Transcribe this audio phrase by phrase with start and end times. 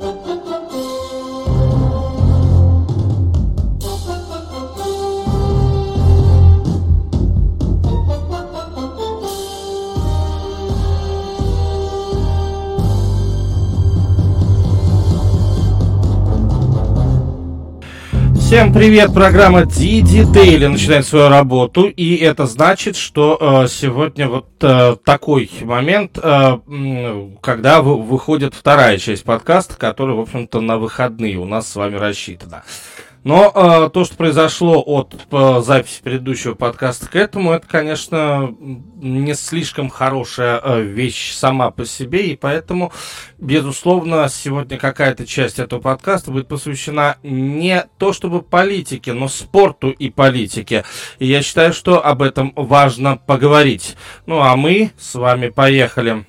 [0.00, 0.39] Thank you.
[18.50, 19.14] Всем привет!
[19.14, 26.18] Программа D-Detail начинает свою работу, и это значит, что э, сегодня вот э, такой момент,
[26.20, 26.58] э,
[27.40, 32.64] когда выходит вторая часть подкаста, которая, в общем-то, на выходные у нас с вами рассчитана.
[33.22, 39.34] Но э, то, что произошло от э, записи предыдущего подкаста к этому, это, конечно, не
[39.34, 42.92] слишком хорошая э, вещь сама по себе, и поэтому,
[43.36, 50.08] безусловно, сегодня какая-то часть этого подкаста будет посвящена не то чтобы политике, но спорту и
[50.08, 50.84] политике.
[51.18, 53.96] И я считаю, что об этом важно поговорить.
[54.24, 56.24] Ну а мы с вами поехали.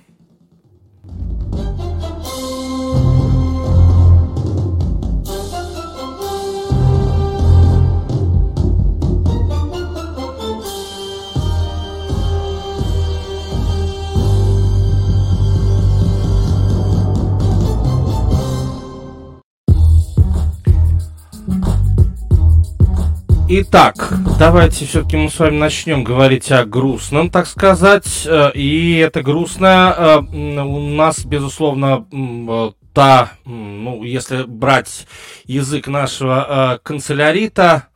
[23.54, 28.26] Итак, давайте все-таки мы с вами начнем говорить о грустном, так сказать.
[28.26, 35.06] Э, и это грустное э, у нас, безусловно, э, та, ну, если брать
[35.44, 37.88] язык нашего канцелярита,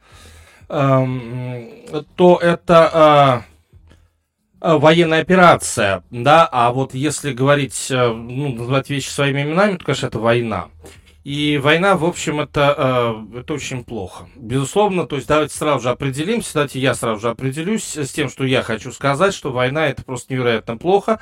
[0.67, 1.69] эм,
[2.17, 3.45] то это
[4.59, 10.19] военная операция, да, а вот если говорить, ну, называть вещи своими именами, то, конечно, это
[10.19, 10.67] война.
[11.25, 14.29] И война, в общем, это, э, это очень плохо.
[14.35, 18.45] Безусловно, то есть давайте сразу же определимся, давайте я сразу же определюсь с тем, что
[18.45, 21.19] я хочу сказать, что война это просто невероятно плохо.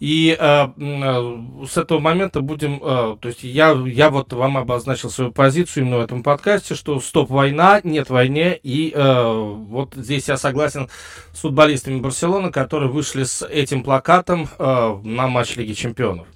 [0.00, 5.30] И э, э, с этого момента будем, то есть я, я вот вам обозначил свою
[5.30, 8.58] позицию именно в этом подкасте, что стоп война, нет войне.
[8.60, 10.88] И вот здесь я согласен
[11.32, 16.26] с футболистами Барселоны, которые вышли с этим плакатом на матч Лиги Чемпионов.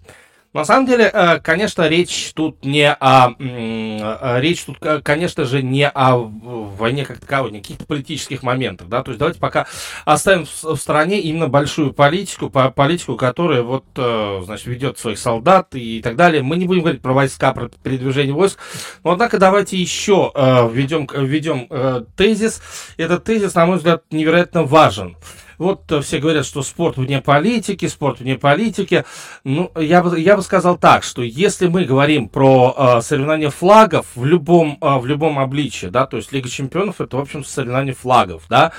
[0.53, 3.35] На самом деле, э, конечно, речь тут не о...
[3.39, 9.05] Э, речь тут, конечно же, не о войне как таковой, не каких-то политических моментах, да,
[9.05, 9.67] то есть давайте пока
[10.05, 16.03] оставим в стороне именно большую политику, политику, которая вот, э, значит, ведет своих солдат и
[16.03, 16.43] так далее.
[16.43, 18.59] Мы не будем говорить про войска, про передвижение войск,
[19.05, 21.69] но, однако, давайте еще введем, введем
[22.17, 22.61] тезис.
[22.97, 25.17] Этот тезис, на мой взгляд, невероятно важен.
[25.61, 29.05] Вот э, все говорят, что спорт вне политики, спорт вне политики.
[29.45, 34.07] Ну, я бы, я бы сказал так, что если мы говорим про э, соревнования флагов
[34.15, 37.93] в любом, э, в любом обличии, да, то есть Лига чемпионов это, в общем, соревнования
[37.93, 38.73] флагов, да,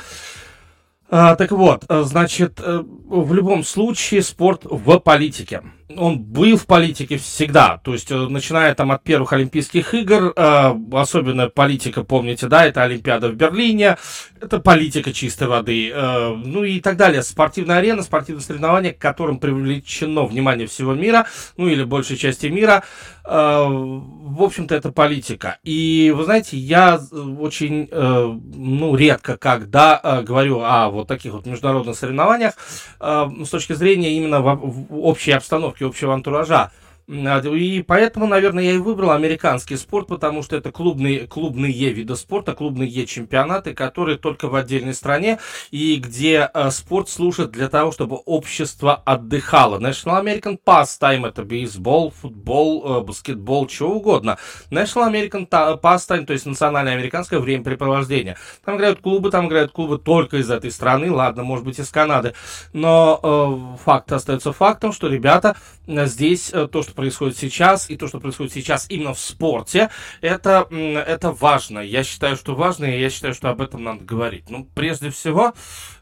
[1.14, 5.62] а, так вот, э, значит, э, в любом случае спорт в политике
[5.98, 10.74] он был в политике всегда, то есть, э, начиная там от первых Олимпийских игр, э,
[10.92, 13.98] особенно политика, помните, да, это Олимпиада в Берлине,
[14.40, 17.24] это политика чистой воды, э, ну и так далее.
[17.24, 22.84] Спортивная арена, спортивное соревнование, к которым привлечено внимание всего мира, ну или большей части мира,
[23.24, 25.60] в общем-то, это политика.
[25.64, 27.00] И, вы знаете, я
[27.40, 32.54] очень, ну, редко когда говорю о вот таких вот международных соревнованиях
[33.00, 36.72] с точки зрения именно в общей обстановки aqui o seu.
[37.12, 42.54] И поэтому, наверное, я и выбрал американский спорт, потому что это клубные, клубные виды спорта,
[42.54, 45.38] клубные чемпионаты, которые только в отдельной стране
[45.72, 49.78] и где э, спорт служит для того, чтобы общество отдыхало.
[49.78, 54.38] National American Pastime это бейсбол, футбол, э, баскетбол, чего угодно.
[54.70, 58.38] National American Pastime, то есть национальное американское времяпрепровождение.
[58.64, 62.36] Там играют клубы, там играют клубы только из этой страны, ладно, может быть, из Канады.
[62.72, 65.58] Но э, факт остается фактом, что ребята
[65.88, 69.90] э, здесь э, то, что происходит сейчас, и то, что происходит сейчас именно в спорте,
[70.22, 71.80] это, это важно.
[71.80, 74.52] Я считаю, что важно, и я считаю, что об этом надо говорить.
[74.52, 75.54] Ну, прежде всего,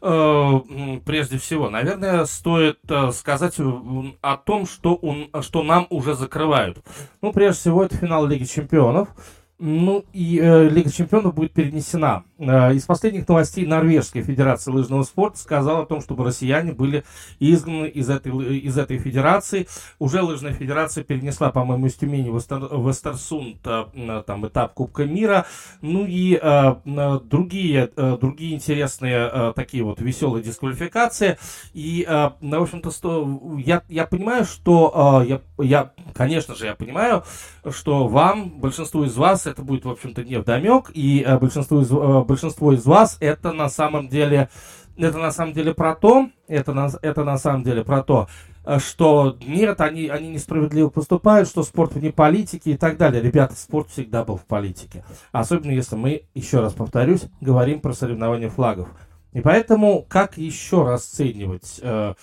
[0.02, 6.84] э, прежде всего, наверное, стоит э, сказать о том, что, он, что нам уже закрывают.
[7.22, 9.08] Ну, прежде всего, это финал Лиги Чемпионов.
[9.58, 12.24] Ну и э, Лига Чемпионов будет перенесена.
[12.40, 17.04] Э, из последних новостей Норвежская Федерация лыжного спорта сказала о том, чтобы россияне были
[17.38, 19.68] изгнаны из этой, из этой федерации.
[19.98, 25.04] Уже лыжная федерация перенесла, по-моему, из Тюмени в, Эстер, в Эстерсунд э, там, этап Кубка
[25.04, 25.44] мира.
[25.82, 26.74] Ну и э,
[27.24, 31.36] другие, э, другие интересные э, такие вот веселые дисквалификации.
[31.74, 32.90] И, э, в общем-то,
[33.58, 37.22] я, я понимаю, что э, я, я, конечно же, я понимаю,
[37.68, 41.90] что вам, большинству из вас, это будет, в общем-то, не вдомек, и э, большинство, из,
[41.90, 44.48] э, большинство из вас это на самом деле,
[44.96, 48.28] это на самом деле про то, это на, это на самом деле про то,
[48.64, 53.20] э, что нет, они, они несправедливо поступают, что спорт вне политики и так далее.
[53.20, 55.04] Ребята, спорт всегда был в политике.
[55.32, 58.88] Особенно если мы, еще раз повторюсь, говорим про соревнования флагов.
[59.32, 62.14] И поэтому, как еще расценивать э,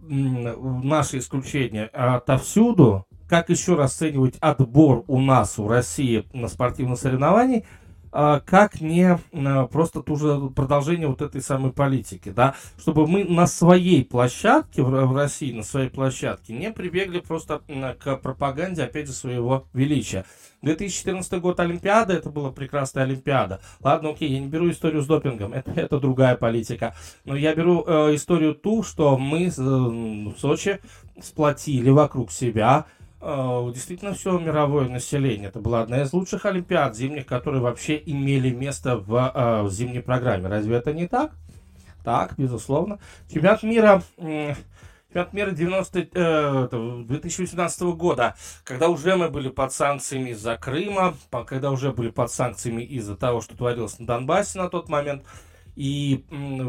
[0.00, 7.62] наши исключения отовсюду, как еще расценивать отбор у нас, у России на спортивных а,
[8.12, 14.04] как не а, просто тоже продолжение вот этой самой политики, да, чтобы мы на своей
[14.04, 17.62] площадке, в России, на своей площадке, не прибегли просто
[17.98, 20.24] к пропаганде, опять же, своего величия.
[20.62, 23.60] 2014 год Олимпиада, это была прекрасная Олимпиада.
[23.80, 26.94] Ладно, окей, я не беру историю с допингом, это, это другая политика.
[27.24, 30.80] Но я беру э, историю ту, что мы э, в Сочи
[31.20, 32.86] сплотили вокруг себя
[33.22, 35.48] действительно все мировое население.
[35.48, 40.02] Это была одна из лучших Олимпиад зимних, которые вообще имели место в, э, в зимней
[40.02, 40.48] программе.
[40.48, 41.32] Разве это не так?
[42.02, 42.98] Так, безусловно.
[43.32, 48.34] Чемпионат мира, чемпионат мира 90, э, 2018 года,
[48.64, 51.14] когда уже мы были под санкциями из-за Крыма,
[51.46, 55.22] когда уже были под санкциями из-за того, что творилось на Донбассе на тот момент.
[55.76, 56.24] И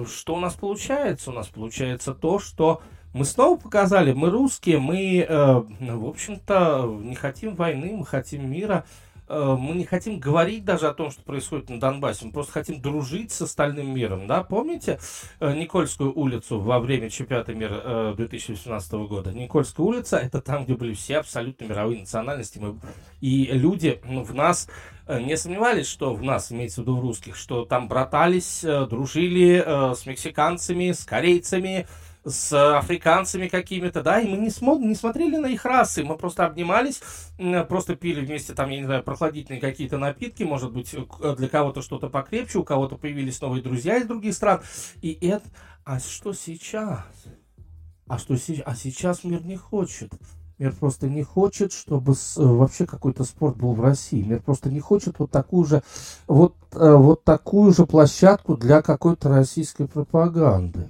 [0.08, 1.32] что у нас получается?
[1.32, 2.82] У нас получается то, что
[3.14, 8.86] мы снова показали, мы русские, мы, э, в общем-то, не хотим войны, мы хотим мира.
[9.30, 12.82] Э, мы не хотим говорить даже о том, что происходит на Донбассе, мы просто хотим
[12.82, 15.00] дружить с остальным миром, да, помните
[15.40, 19.32] э, Никольскую улицу во время чемпионата мира э, 2018 года?
[19.32, 22.78] Никольская улица, это там, где были все абсолютно мировые национальности, мы,
[23.22, 24.68] и люди ну, в нас
[25.08, 28.86] э, не сомневались, что в нас, имеется в виду в русских, что там братались, э,
[28.88, 31.88] дружили э, с мексиканцами, с корейцами,
[32.26, 36.46] с африканцами какими-то, да, и мы не, смо- не смотрели на их расы, мы просто
[36.46, 37.02] обнимались,
[37.68, 41.82] просто пили вместе там, я не знаю, прохладительные какие-то напитки, может быть, э, для кого-то
[41.82, 44.62] что-то покрепче, у кого-то появились новые друзья из других стран,
[45.02, 45.44] и это...
[45.86, 47.04] А что сейчас?
[48.08, 48.64] А что сейчас?
[48.66, 50.14] А сейчас мир не хочет.
[50.58, 54.24] Мир просто не хочет, чтобы с, э, вообще какой-то спорт был в России.
[54.24, 55.84] Мир просто не хочет вот такую же,
[56.26, 60.90] вот, э, вот такую же площадку для какой-то российской пропаганды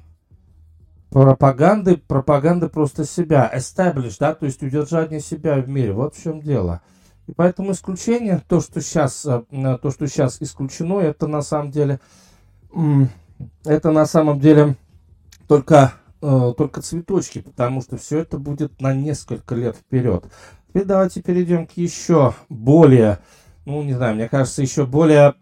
[1.14, 6.42] пропаганды, пропаганды просто себя, establish, да, то есть удержание себя в мире, вот в чем
[6.42, 6.82] дело.
[7.28, 9.44] И поэтому исключение, то, что сейчас, э,
[9.80, 12.00] то, что сейчас исключено, это на самом деле,
[13.64, 14.76] это на самом деле
[15.48, 20.26] только, э, только цветочки, потому что все это будет на несколько лет вперед.
[20.70, 23.20] Теперь давайте перейдем к еще более,
[23.66, 25.36] ну, не знаю, мне кажется, еще более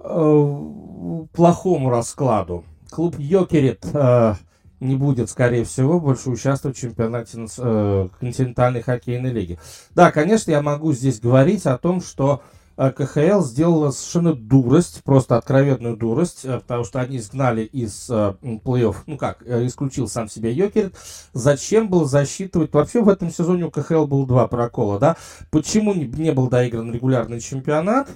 [0.00, 2.64] э, плохому раскладу
[2.94, 4.34] клуб Йокерит э,
[4.78, 9.58] не будет, скорее всего, больше участвовать в чемпионате э, континентальной хоккейной лиги.
[9.96, 12.42] Да, конечно, я могу здесь говорить о том, что
[12.76, 18.34] э, КХЛ сделала совершенно дурость, просто откровенную дурость, э, потому что они изгнали из э,
[18.42, 20.94] плей-офф, ну как, э, исключил сам себя Йокерит.
[21.32, 22.72] Зачем было засчитывать?
[22.72, 25.16] Вообще в этом сезоне у КХЛ было два прокола, да?
[25.50, 28.08] Почему не, не был доигран регулярный чемпионат?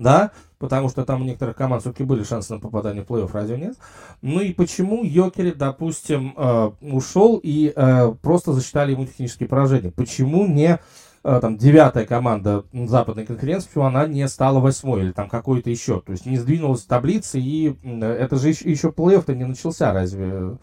[0.00, 3.56] да, потому что там у некоторых команд все-таки были шансы на попадание в плей-офф, разве
[3.56, 3.76] нет?
[4.20, 9.90] Ну и почему Йокери, допустим, э, ушел и э, просто засчитали ему технические поражения?
[9.90, 10.78] Почему не
[11.24, 16.02] э, там девятая команда западной конференции, почему она не стала восьмой или там какой-то еще?
[16.02, 20.58] То есть не сдвинулась в таблице, и это же еще плей-офф-то не начался, разве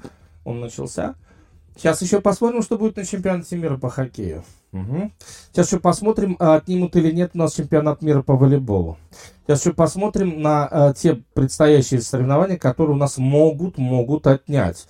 [0.46, 1.16] он начался?
[1.78, 4.44] Сейчас еще посмотрим, что будет на чемпионате мира по хоккею.
[4.74, 5.12] Угу.
[5.52, 8.98] Сейчас еще посмотрим, а, отнимут или нет у нас чемпионат мира по волейболу.
[9.46, 14.88] Сейчас еще посмотрим на а, те предстоящие соревнования, которые у нас могут, могут отнять.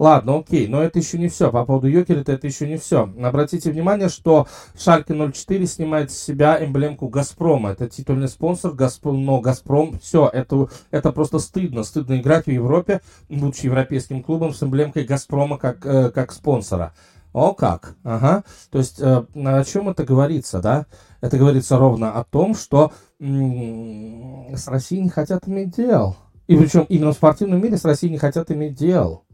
[0.00, 1.50] Ладно, окей, но это еще не все.
[1.52, 3.12] По поводу Йокера это еще не все.
[3.22, 7.72] Обратите внимание, что Шальке 04 снимает с себя эмблемку Газпрома.
[7.72, 11.82] Это титульный спонсор, Газпром, но Газпром, все, это, это просто стыдно.
[11.82, 16.94] Стыдно играть в Европе, будучи европейским клубом, с эмблемкой Газпрома как, э, как спонсора.
[17.34, 18.44] О как, ага.
[18.70, 20.86] То есть э, о чем это говорится, да?
[21.20, 22.90] Это говорится ровно о том, что
[23.20, 26.16] м- с Россией не хотят иметь дел.
[26.46, 29.24] И причем именно в спортивном мире с Россией не хотят иметь дел.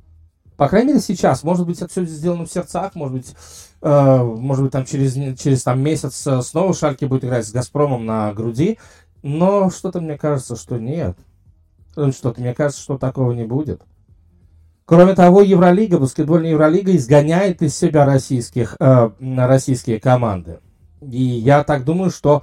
[0.56, 1.42] По крайней мере, сейчас.
[1.42, 3.34] Может быть, это все сделано в сердцах, может быть,
[3.82, 8.06] э, может быть, там через, через там, месяц э, снова Шальки будет играть с Газпромом
[8.06, 8.78] на груди.
[9.22, 11.18] Но что-то мне кажется, что нет.
[11.92, 13.82] Что-то мне кажется, что такого не будет.
[14.86, 20.60] Кроме того, Евролига, баскетбольная Евролига изгоняет из себя российских, э, российские команды.
[21.02, 22.42] И я так думаю, что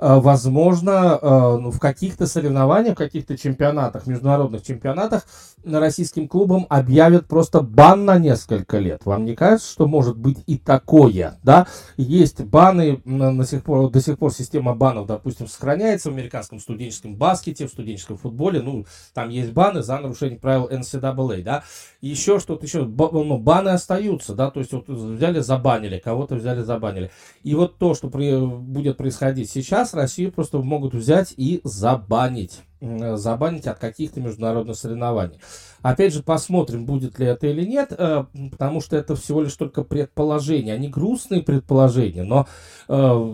[0.00, 1.18] возможно,
[1.60, 5.26] ну, в каких-то соревнованиях, в каких-то чемпионатах, международных чемпионатах
[5.64, 9.02] российским клубам объявят просто бан на несколько лет.
[9.04, 11.66] Вам не кажется, что может быть и такое, да?
[11.98, 17.16] Есть баны, на сих пор, до сих пор система банов, допустим, сохраняется в американском студенческом
[17.16, 21.62] баскете, в студенческом футболе, ну, там есть баны за нарушение правил NCAA, да?
[22.00, 27.10] Еще что-то еще, ну, баны остаются, да, то есть вот взяли, забанили, кого-то взяли, забанили.
[27.42, 33.66] И вот то, что при, будет происходить сейчас, Россию просто могут взять и забанить забанить
[33.66, 35.38] от каких-то международных соревнований.
[35.82, 39.84] Опять же, посмотрим, будет ли это или нет, э, потому что это всего лишь только
[39.84, 40.72] предположения.
[40.72, 42.46] Они грустные предположения, но
[42.88, 43.32] э,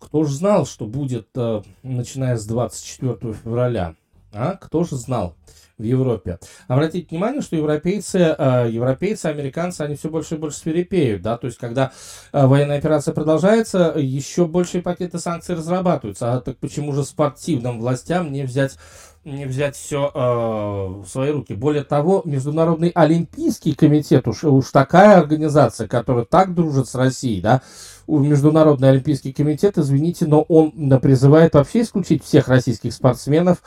[0.00, 3.94] кто же знал, что будет, э, начиная с 24 февраля?
[4.32, 4.56] А?
[4.56, 5.36] Кто же знал?
[5.84, 6.38] В Европе.
[6.66, 11.46] Обратите внимание, что европейцы, э, европейцы, американцы, они все больше и больше свирепеют, да, то
[11.46, 11.92] есть когда
[12.32, 16.32] э, военная операция продолжается, еще большие пакеты санкций разрабатываются.
[16.32, 18.76] А так почему же спортивным властям не взять
[19.24, 21.54] не взять все э, в свои руки.
[21.54, 27.62] Более того, Международный Олимпийский комитет, уж, уж такая организация, которая так дружит с Россией, да,
[28.06, 33.62] Международный Олимпийский комитет, извините, но он призывает вообще исключить всех российских спортсменов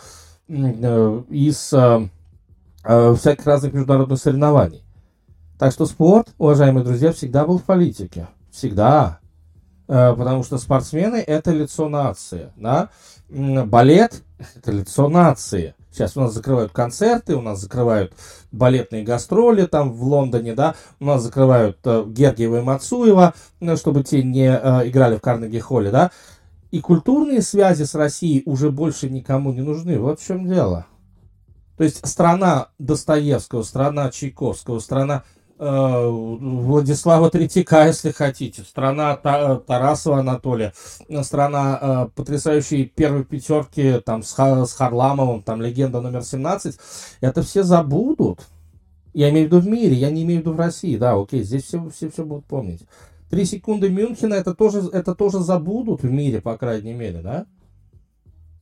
[0.47, 2.09] из э,
[2.83, 4.83] э, всяких разных международных соревнований.
[5.59, 8.27] Так что спорт, уважаемые друзья, всегда был в политике.
[8.51, 9.19] Всегда.
[9.87, 12.51] Потому что спортсмены– это лицо нации.
[12.57, 12.89] Да?
[13.29, 14.21] Балет–
[14.55, 15.75] это лицо нации.
[15.97, 18.13] Сейчас у нас закрывают концерты, у нас закрывают
[18.51, 23.33] балетные гастроли там в Лондоне, да, у нас закрывают э, Гергиева и Мацуева,
[23.77, 26.11] чтобы те не э, играли в Карнеги-холле, да.
[26.71, 29.99] И культурные связи с Россией уже больше никому не нужны.
[29.99, 30.85] Вот в чем дело.
[31.77, 35.23] То есть страна Достоевского, страна Чайковского, страна
[35.59, 40.73] э, Владислава Третьяка, если хотите, страна Та, Тарасова Анатолия,
[41.21, 46.79] страна э, потрясающей первой пятерки там, с, с Харламовым, там легенда номер 17,
[47.21, 48.47] это все забудут.
[49.13, 51.43] Я имею в виду в мире, я не имею в виду в России, да, окей,
[51.43, 52.81] здесь все, все, все будут помнить.
[53.29, 57.45] Три секунды Мюнхена это тоже, это тоже забудут в мире, по крайней мере, да?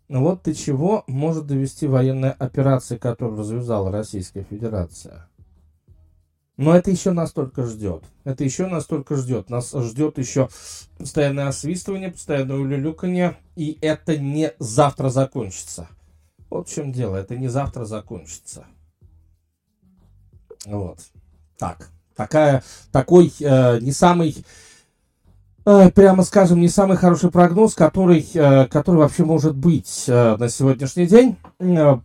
[0.08, 5.30] Ну вот до чего может довести военная операция, которую развязала Российская Федерация.
[6.58, 8.04] Но это еще настолько ждет.
[8.24, 9.50] Это еще настолько ждет.
[9.50, 10.48] Нас ждет еще
[10.98, 13.38] постоянное освистывание, постоянное улюлюканье.
[13.56, 15.90] И это не завтра закончится.
[16.50, 17.18] Вот в чем дело.
[17.18, 18.66] Это не завтра закончится.
[20.66, 21.00] Вот.
[21.58, 24.36] Так такая, такой э, не самый,
[25.66, 30.50] э, прямо скажем, не самый хороший прогноз, который, э, который вообще может быть э, на
[30.50, 31.38] сегодняшний день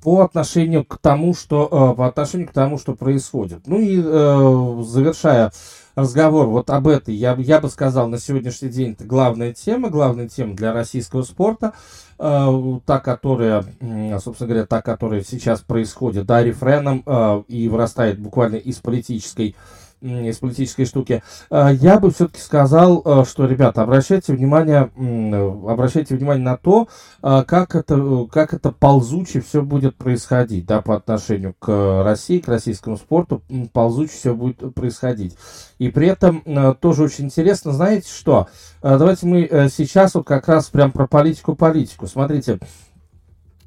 [0.03, 3.67] по отношению к тому, что по отношению к тому, что происходит.
[3.67, 3.97] Ну и
[4.85, 5.53] завершая
[5.97, 10.29] разговор вот об этой, я, я бы сказал, на сегодняшний день это главная тема, главная
[10.29, 11.73] тема для российского спорта,
[12.17, 13.65] та, которая,
[14.23, 17.05] собственно говоря, та, которая сейчас происходит, да, рефреном
[17.49, 19.57] и вырастает буквально из политической
[20.01, 21.23] из политической штуки.
[21.51, 24.91] А, я бы все-таки сказал, а, что, ребята, обращайте внимание,
[25.69, 26.89] обращайте внимание на то,
[27.23, 32.49] а, как это, как это ползуче все будет происходить, да, по отношению к России, к
[32.49, 33.43] российскому спорту,
[33.73, 35.37] ползуче все будет происходить.
[35.79, 36.43] И при этом
[36.81, 38.49] тоже очень интересно, знаете что?
[38.83, 42.07] Давайте мы э, сейчас вот как раз прям про политику-политику.
[42.07, 42.59] Смотрите,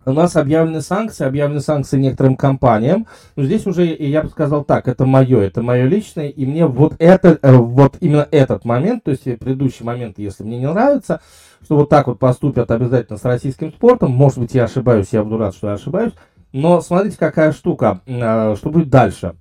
[0.06, 3.08] у нас объявлены санкции, объявлены санкции некоторым компаниям.
[3.36, 6.96] Но здесь уже, я бы сказал так, это мое, это мое личное, и мне вот
[7.00, 11.22] это, э, вот именно этот момент, то есть предыдущий момент, если мне не нравится,
[11.64, 15.38] что вот так вот поступят обязательно с российским спортом, может быть, я ошибаюсь, я буду
[15.38, 16.14] рад, что я ошибаюсь,
[16.52, 19.36] но смотрите, какая штука, э, что будет дальше.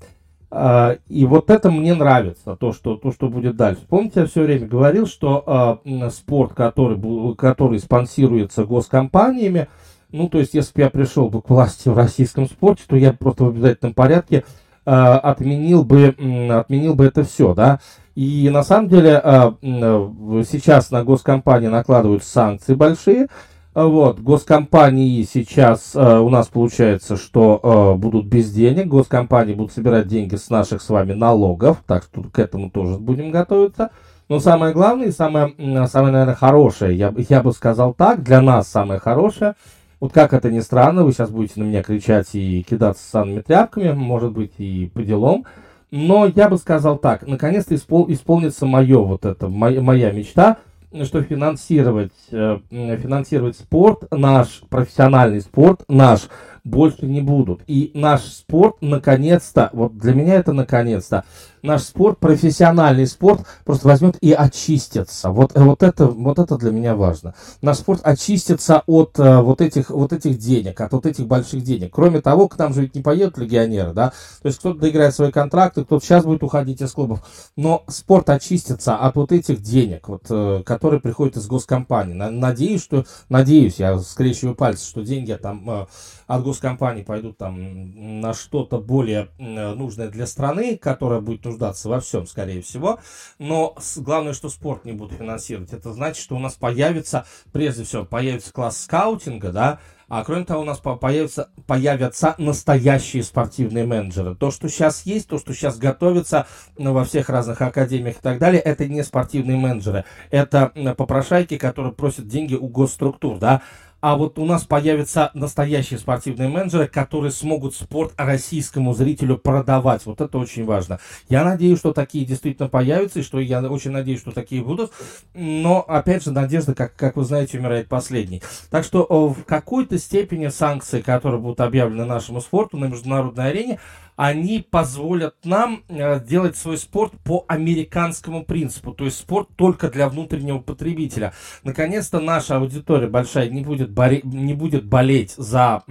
[0.52, 3.80] Uh, и вот это мне нравится, то что, то, что будет дальше.
[3.88, 9.68] Помните, я все время говорил, что uh, спорт, который, который спонсируется госкомпаниями,
[10.12, 13.12] ну, то есть, если бы я пришел бы к власти в российском спорте, то я
[13.12, 14.44] просто в обязательном порядке
[14.84, 17.80] э, отменил, бы, э, отменил бы это все, да.
[18.14, 23.28] И на самом деле э, э, сейчас на госкомпании накладывают санкции большие.
[23.74, 30.08] Вот, госкомпании сейчас э, у нас получается, что э, будут без денег, госкомпании будут собирать
[30.08, 33.90] деньги с наших с вами налогов, так что к этому тоже будем готовиться.
[34.28, 35.54] Но самое главное и самое,
[35.88, 39.54] самое наверное, хорошее, я, я бы сказал так, для нас самое хорошее–
[40.02, 43.92] вот как это ни странно, вы сейчас будете на меня кричать и кидаться санными тряпками,
[43.92, 45.44] может быть, и по делам.
[45.92, 50.56] Но я бы сказал так, наконец-то испол, исполнится мое вот это, моя, моя мечта,
[51.04, 56.22] что финансировать, э, финансировать спорт, наш профессиональный спорт, наш
[56.64, 57.62] больше не будут.
[57.66, 61.24] И наш спорт, наконец-то, вот для меня это наконец-то,
[61.62, 65.30] наш спорт, профессиональный спорт, просто возьмет и очистится.
[65.30, 67.34] Вот, вот, это, вот это для меня важно.
[67.62, 71.92] Наш спорт очистится от э, вот, этих, вот этих денег, от вот этих больших денег.
[71.92, 74.12] Кроме того, к нам же ведь не поедут легионеры, да?
[74.42, 77.22] То есть кто-то доиграет свои контракты, кто-то сейчас будет уходить из клубов.
[77.56, 82.14] Но спорт очистится от вот этих денег, вот, э, которые приходят из госкомпании.
[82.14, 85.86] Надеюсь, что, надеюсь, я скрещиваю пальцы, что деньги там э,
[86.34, 92.00] от госкомпании пойдут там на что-то более э, нужное для страны, которая будет нуждаться во
[92.00, 93.00] всем, скорее всего.
[93.38, 95.74] Но главное, что спорт не будут финансировать.
[95.74, 100.62] Это значит, что у нас появится, прежде всего, появится класс скаутинга, да, а кроме того,
[100.62, 104.34] у нас появятся, появятся настоящие спортивные менеджеры.
[104.34, 106.46] То, что сейчас есть, то, что сейчас готовится
[106.78, 110.04] ну, во всех разных академиях и так далее, это не спортивные менеджеры.
[110.30, 113.62] Это попрошайки, которые просят деньги у госструктур, да
[114.02, 120.04] а вот у нас появятся настоящие спортивные менеджеры, которые смогут спорт российскому зрителю продавать.
[120.04, 120.98] Вот это очень важно.
[121.28, 124.92] Я надеюсь, что такие действительно появятся, и что я очень надеюсь, что такие будут.
[125.34, 128.42] Но, опять же, надежда, как, как вы знаете, умирает последней.
[128.70, 133.78] Так что в какой-то степени санкции, которые будут объявлены нашему спорту на международной арене,
[134.22, 140.08] они позволят нам э, делать свой спорт по американскому принципу, то есть спорт только для
[140.08, 141.32] внутреннего потребителя.
[141.64, 145.82] Наконец-то наша аудитория большая не будет, боре- не будет болеть за,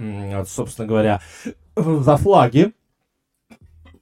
[0.46, 1.20] собственно говоря,
[1.76, 2.72] за флаги,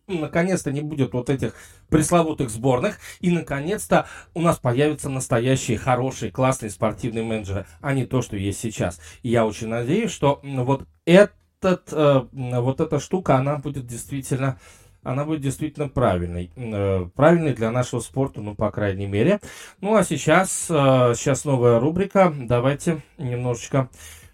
[0.07, 1.57] наконец-то не будет вот этих
[1.89, 8.23] пресловутых сборных, и наконец-то у нас появятся настоящие, хорошие, классные спортивные менеджеры, а не то,
[8.23, 9.01] что есть сейчас.
[9.25, 14.59] И я очень надеюсь, что вот это этот, э, вот эта штука, она будет действительно
[15.03, 16.51] она будет действительно правильной.
[16.57, 19.41] Э, правильной для нашего спорта, ну, по крайней мере.
[19.81, 22.35] Ну, а сейчас, э, сейчас новая рубрика.
[22.37, 23.89] Давайте немножечко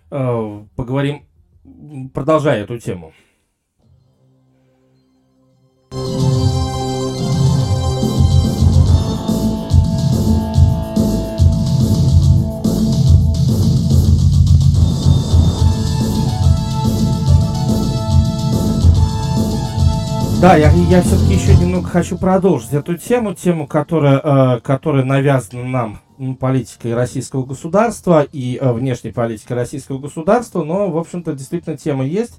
[0.08, 1.26] поговорим,
[2.14, 3.12] продолжая эту тему.
[20.40, 25.64] Да, я, я все-таки еще немного хочу продолжить эту тему, тему, которая, э, которая навязана
[25.64, 26.00] нам
[26.38, 32.38] политикой российского государства и э, внешней политикой российского государства, но, в общем-то, действительно тема есть.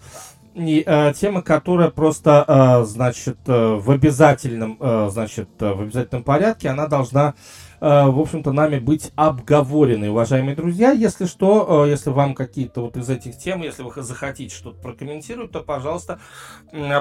[0.54, 6.24] И э, тема, которая просто, э, значит, э, в обязательном, э, значит, э, в обязательном
[6.24, 7.34] порядке, она должна
[7.79, 10.91] в общем-то, нами быть обговорены, уважаемые друзья.
[10.91, 15.51] Если что, э, если вам какие-то вот из этих тем, если вы захотите что-то прокомментировать,
[15.51, 16.20] то, пожалуйста,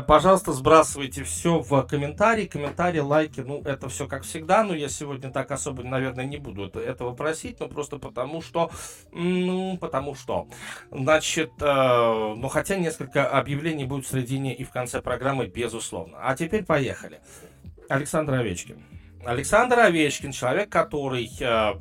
[0.06, 5.30] пожалуйста, сбрасывайте все в комментарии, комментарии, лайки, ну, это все как всегда, но я сегодня
[5.30, 8.70] так особо, наверное, не буду этого просить, но просто потому что,
[9.12, 10.48] ну, потому что,
[10.90, 16.18] значит, э, ну, хотя несколько объявлений будет в середине и в конце программы, безусловно.
[16.20, 17.20] А теперь поехали.
[17.88, 18.95] Александр Овечкин.
[19.26, 21.72] Александр Овечкин, человек, который э,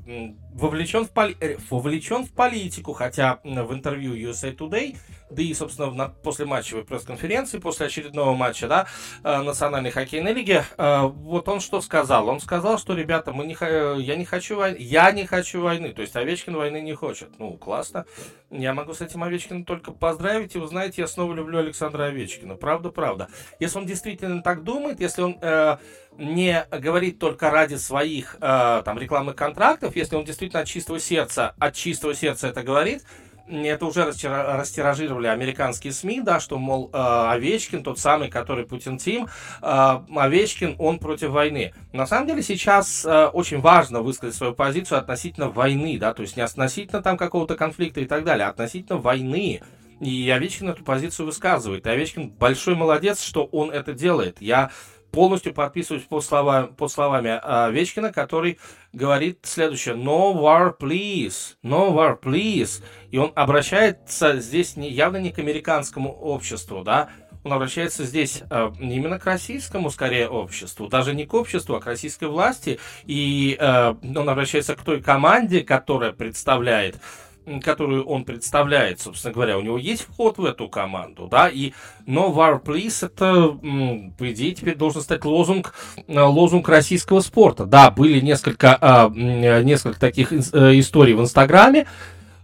[0.53, 4.95] вовлечен, в поли- э, вовлечен в политику, хотя в интервью USA Today
[5.29, 8.87] да и, собственно, на, после матчевой пресс-конференции, после очередного матча, да,
[9.23, 12.29] э, Национальной хоккейной лиги, э, вот он что сказал?
[12.29, 13.55] Он сказал, что, ребята, мы не,
[14.03, 17.39] я не хочу войны, я не хочу войны, то есть Овечкин войны не хочет.
[17.39, 18.05] Ну, классно.
[18.51, 22.55] Я могу с этим Овечкиным только поздравить, и вы знаете, я снова люблю Александра Овечкина.
[22.55, 23.27] Правда, правда.
[23.59, 25.77] Если он действительно так думает, если он э,
[26.17, 31.55] не говорит только ради своих э, там рекламных контрактов, если он действительно от чистого сердца,
[31.59, 33.03] от чистого сердца это говорит,
[33.47, 39.27] это уже растиражировали американские СМИ, да, что, мол, э, Овечкин, тот самый, который Путин Тим,
[39.61, 41.73] э, Овечкин, он против войны.
[41.93, 46.37] На самом деле сейчас э, очень важно высказать свою позицию относительно войны, да, то есть
[46.37, 49.61] не относительно там какого-то конфликта и так далее, а относительно войны.
[50.01, 51.85] И Овечкин эту позицию высказывает.
[51.85, 54.41] И Овечкин большой молодец, что он это делает.
[54.41, 54.71] Я
[55.15, 58.59] полностью подписываюсь под, слова, под словами э, Вечкина, который
[58.91, 59.95] говорит следующее.
[59.95, 61.55] No war, please.
[61.63, 62.83] No war, please.
[63.11, 67.09] И он обращается здесь не, явно не к американскому обществу, да,
[67.45, 71.85] он обращается здесь э, именно к российскому, скорее, обществу, даже не к обществу, а к
[71.85, 76.97] российской власти, и э, он обращается к той команде, которая представляет
[77.63, 81.73] которую он представляет, собственно говоря, у него есть вход в эту команду, да, и
[82.07, 83.57] No War Please это,
[84.17, 85.73] по идее, теперь должен стать лозунг,
[86.07, 87.65] э, лозунг российского спорта.
[87.65, 91.87] Да, были несколько, а, несколько таких э, историй в Инстаграме,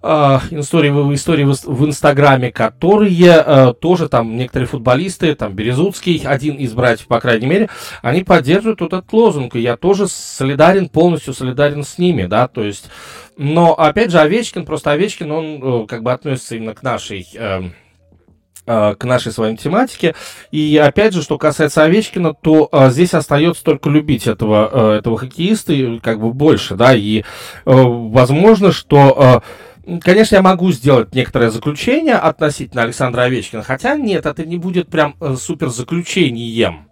[0.03, 7.07] истории, истории в Инстаграме, которые э, тоже там некоторые футболисты, там Березуцкий, один из братьев,
[7.07, 7.69] по крайней мере,
[8.01, 12.63] они поддерживают вот этот лозунг, и я тоже солидарен, полностью солидарен с ними, да, то
[12.63, 12.89] есть,
[13.37, 17.63] но, опять же, Овечкин, просто Овечкин, он как бы относится именно к нашей, э,
[18.65, 20.15] к нашей с вами тематике.
[20.51, 25.17] И опять же, что касается Овечкина, то а, здесь остается только любить этого, а, этого
[25.17, 27.23] хоккеиста, и, как бы больше, да, и
[27.65, 29.41] а, возможно, что
[30.01, 35.15] Конечно, я могу сделать некоторое заключение относительно Александра Овечкина, хотя нет, это не будет прям
[35.19, 36.87] э, супер заключением.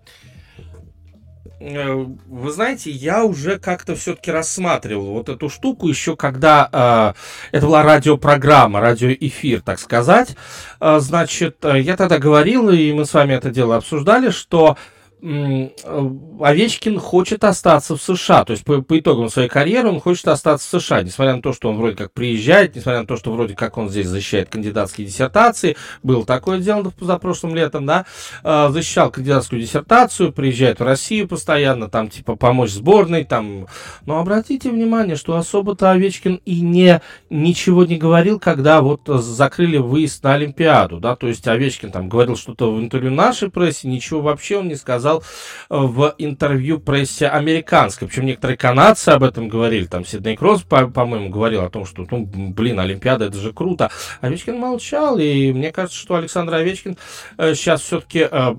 [1.60, 7.13] Э, вы знаете, я уже как-то все-таки рассматривал вот эту штуку еще когда
[7.52, 10.36] э, это была радиопрограмма, радиоэфир, так сказать.
[10.80, 14.78] Э, значит, э, я тогда говорил, и мы с вами это дело обсуждали, что
[15.21, 18.45] Овечкин хочет остаться в США.
[18.45, 21.51] То есть по, по итогам своей карьеры он хочет остаться в США, несмотря на то,
[21.51, 25.08] что он вроде как приезжает, несмотря на то, что вроде как он здесь защищает кандидатские
[25.08, 25.75] диссертации.
[26.03, 28.05] Было такое дело за прошлым летом, да.
[28.43, 33.67] А, защищал кандидатскую диссертацию, приезжает в Россию постоянно, там типа помочь сборной, там.
[34.05, 40.23] Но обратите внимание, что особо-то Овечкин и не ничего не говорил, когда вот закрыли выезд
[40.23, 41.17] на Олимпиаду, да.
[41.17, 45.09] То есть Овечкин там говорил что-то в интервью нашей прессе, ничего вообще он не сказал
[45.10, 45.24] сказал
[45.69, 48.08] э, в интервью прессе американской.
[48.08, 49.86] Причем некоторые канадцы об этом говорили.
[49.86, 53.89] Там Сидней Кросс, по-моему, говорил о том, что, ну, блин, Олимпиада, это же круто.
[54.22, 56.98] Овечкин молчал, и мне кажется, что Александр Овечкин
[57.38, 58.52] сейчас э, все-таки э,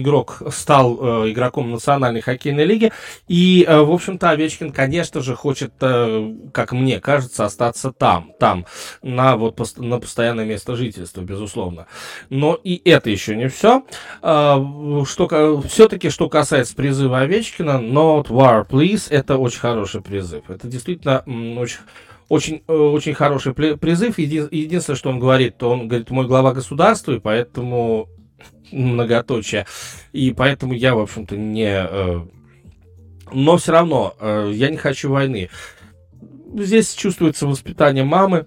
[0.00, 2.92] игрок стал игроком Национальной хоккейной лиги.
[3.28, 8.66] И, в общем-то, Овечкин, конечно же, хочет, как мне кажется, остаться там, там,
[9.02, 11.86] на, вот, на постоянное место жительства, безусловно.
[12.30, 13.82] Но и это еще не все.
[14.20, 20.48] Что что все-таки, что касается призыва Овечкина, Not War Please, это очень хороший призыв.
[20.48, 21.24] Это действительно
[21.58, 21.78] очень
[22.28, 24.18] очень, э, очень хороший призыв.
[24.18, 28.08] Единственное, что он говорит, то он говорит, мой глава государства, и поэтому
[28.70, 29.66] многоточие.
[30.12, 31.68] И поэтому я, в общем-то, не...
[31.68, 32.20] Э,
[33.32, 35.50] но все равно э, я не хочу войны.
[36.54, 38.46] Здесь чувствуется воспитание мамы,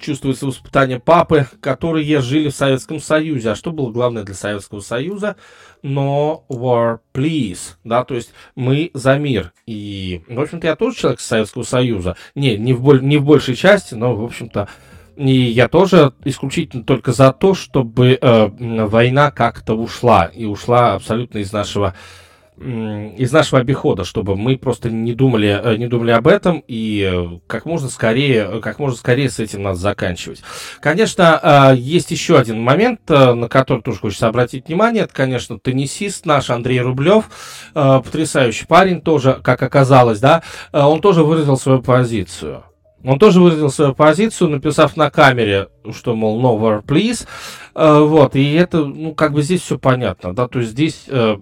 [0.00, 3.50] чувствуется воспитание папы, которые жили в Советском Союзе.
[3.50, 5.36] А что было главное для Советского Союза?
[5.82, 7.76] No war, please.
[7.84, 9.52] Да, то есть мы за мир.
[9.66, 12.16] И, в общем-то, я тоже человек Советского Союза.
[12.34, 14.68] Не, не в, не в большей части, но, в общем-то,
[15.16, 18.48] и я тоже исключительно только за то, чтобы э,
[18.86, 20.26] война как-то ушла.
[20.26, 21.94] И ушла абсолютно из нашего
[22.60, 27.38] из нашего обихода, чтобы мы просто не думали, э, не думали об этом и э,
[27.46, 30.42] как можно скорее, как можно скорее с этим надо заканчивать.
[30.80, 35.04] Конечно, э, есть еще один момент, на который тоже хочется обратить внимание.
[35.04, 37.30] Это, конечно, теннисист наш Андрей Рублев,
[37.72, 40.42] потрясающий парень тоже, как оказалось, да,
[40.72, 42.64] он тоже выразил свою позицию.
[43.04, 47.26] Он тоже выразил свою позицию, написав на камере, что, мол, no war, please.
[47.74, 51.36] Э, вот, и это, ну, как бы здесь все понятно, да, то есть здесь э,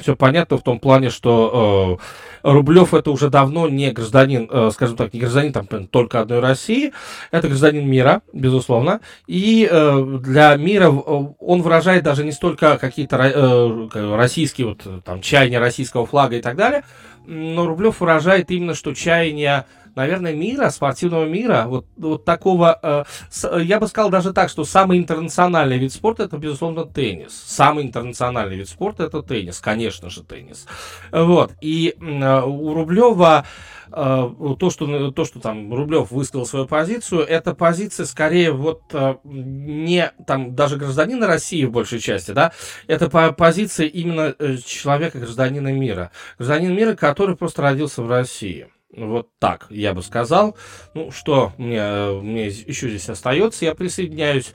[0.00, 1.98] все понятно в том плане, что
[2.42, 6.40] э, Рублев это уже давно не гражданин, э, скажем так, не гражданин там только одной
[6.40, 6.92] России,
[7.32, 14.16] это гражданин мира, безусловно, и э, для мира он выражает даже не столько какие-то э,
[14.16, 16.84] российские, вот, там, чаяния российского флага и так далее,
[17.26, 23.58] но Рублев выражает именно, что чаяния наверное, мира, спортивного мира, вот, вот такого, э, с,
[23.58, 27.32] я бы сказал даже так, что самый интернациональный вид спорта это, безусловно, теннис.
[27.32, 30.66] Самый интернациональный вид спорта это теннис, конечно же, теннис.
[31.10, 31.52] Вот.
[31.60, 33.44] И э, у Рублева
[33.92, 39.16] э, то, что, то, что там Рублев высказал свою позицию, это позиция скорее вот э,
[39.24, 42.52] не там даже гражданина России в большей части, да,
[42.86, 46.10] это по позиция именно э, человека, гражданина мира.
[46.38, 48.68] Гражданин мира, который просто родился в России.
[48.94, 50.56] Вот так, я бы сказал.
[50.94, 51.82] Ну, что мне,
[52.20, 53.64] мне еще здесь остается?
[53.64, 54.52] Я присоединяюсь,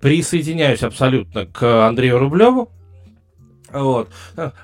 [0.00, 2.70] присоединяюсь абсолютно к Андрею Рублеву.
[3.74, 4.08] Вот.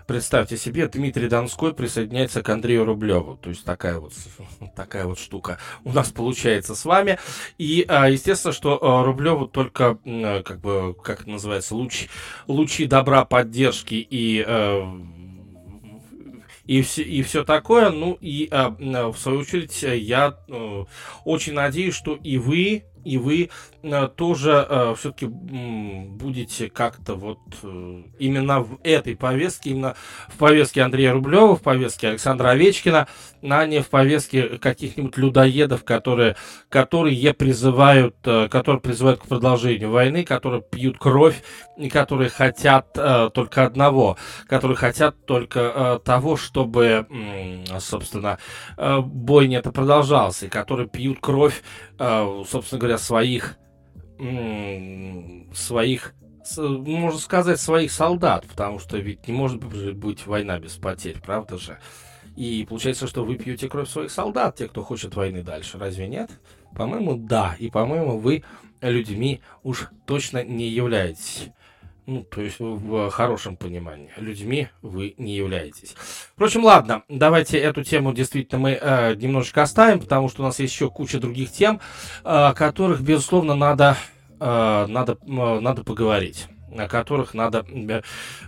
[0.06, 3.36] Представьте себе, Дмитрий Донской присоединяется к Андрею Рублеву.
[3.36, 4.12] То есть такая вот,
[4.76, 7.18] такая вот штука у нас получается с вами.
[7.58, 9.98] И, а, естественно, что а, Рублеву только,
[10.44, 12.06] как бы, как называется, луч,
[12.46, 14.82] лучи добра, поддержки и э,
[16.70, 17.90] и все, и все такое.
[17.90, 18.70] Ну и а,
[19.10, 20.84] в свою очередь я э,
[21.24, 23.50] очень надеюсь, что и вы и вы
[23.82, 29.94] э, тоже э, все-таки будете как-то вот э, именно в этой повестке, именно
[30.28, 33.08] в повестке Андрея Рублева, в повестке Александра Овечкина,
[33.42, 36.36] а не в повестке каких-нибудь людоедов, которые,
[36.68, 41.42] которые призывают, которые призывают к продолжению войны, которые пьют кровь
[41.78, 47.06] и которые хотят только одного, которые хотят только того, чтобы,
[47.78, 48.38] собственно,
[48.76, 51.62] бой не это продолжался, и которые пьют кровь,
[52.00, 53.58] собственно говоря, говоря, своих,
[55.52, 56.14] своих,
[56.56, 61.78] можно сказать, своих солдат, потому что ведь не может быть война без потерь, правда же?
[62.36, 65.78] И получается, что вы пьете кровь своих солдат, те, кто хочет войны дальше.
[65.78, 66.30] Разве нет?
[66.74, 67.54] По-моему, да.
[67.58, 68.44] И, по-моему, вы
[68.80, 71.48] людьми уж точно не являетесь.
[72.06, 74.10] Ну, то есть в хорошем понимании.
[74.16, 75.94] Людьми вы не являетесь.
[76.34, 80.72] Впрочем, ладно, давайте эту тему действительно мы э, немножечко оставим, потому что у нас есть
[80.72, 81.78] еще куча других тем, э,
[82.24, 83.96] о которых, безусловно, надо,
[84.40, 87.64] э, надо, э, надо поговорить о которых надо,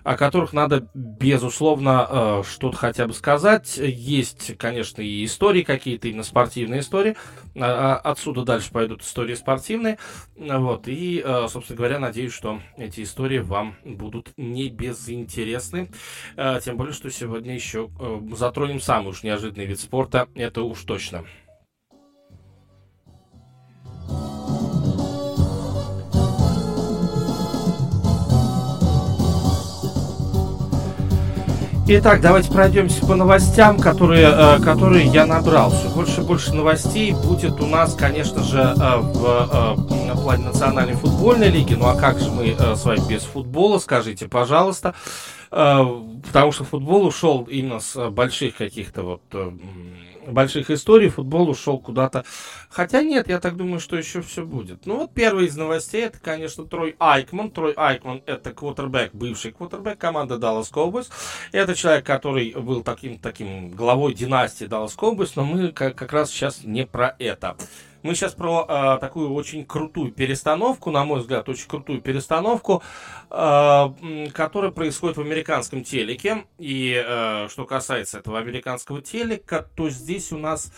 [0.04, 3.76] о которых надо безусловно э, что-то хотя бы сказать.
[3.78, 7.16] Есть, конечно, и истории какие-то, именно спортивные истории.
[7.56, 9.98] А, а отсюда дальше пойдут истории спортивные.
[10.36, 10.88] Вот.
[10.88, 15.90] И, э, собственно говоря, надеюсь, что эти истории вам будут не безинтересны.
[16.36, 17.90] Э, тем более, что сегодня еще
[18.32, 20.28] затронем самый уж неожиданный вид спорта.
[20.34, 21.24] Это уж точно.
[31.94, 35.70] Итак, давайте пройдемся по новостям, которые, э, которые я набрал.
[35.70, 39.76] Все больше и больше новостей будет у нас, конечно же, э, в
[40.08, 41.74] э, плане национальной футбольной лиги.
[41.74, 44.94] Ну а как же мы с вами без футбола, скажите, пожалуйста.
[45.50, 49.22] Потому что футбол ушел именно с больших каких-то вот
[50.26, 52.24] больших историй футбол ушел куда-то.
[52.68, 54.86] Хотя нет, я так думаю, что еще все будет.
[54.86, 57.50] Ну вот первый из новостей, это, конечно, Трой Айкман.
[57.50, 61.10] Трой Айкман это квотербек, бывший квотербек команды Dallas Cowboys.
[61.52, 66.30] Это человек, который был таким, таким главой династии Dallas Cowboys, но мы как, как раз
[66.30, 67.56] сейчас не про это.
[68.02, 72.82] Мы сейчас про э, такую очень крутую перестановку, на мой взгляд, очень крутую перестановку,
[73.30, 76.44] э, которая происходит в американском телеке.
[76.58, 80.72] И э, что касается этого американского телека, то здесь у нас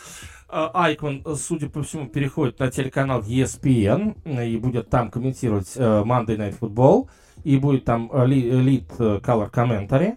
[0.49, 7.09] Айкон, судя по всему, переходит на телеканал ESPN и будет там комментировать Monday Night Football.
[7.43, 10.17] И будет там лид color commentary.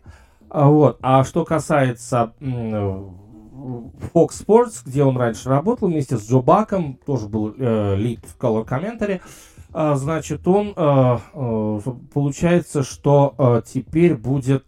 [0.49, 0.99] Вот.
[1.01, 2.33] А что касается
[4.13, 8.37] Fox Sports, где он раньше работал вместе с Джо Баком, тоже был э, лид в
[8.41, 9.21] Color Commentary.
[9.73, 11.79] А, значит, он, э, э,
[12.13, 14.65] получается, что э, теперь будет...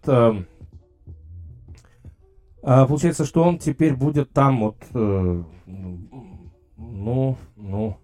[2.62, 4.76] Получается, что он теперь будет там вот...
[6.76, 7.98] Ну, ну...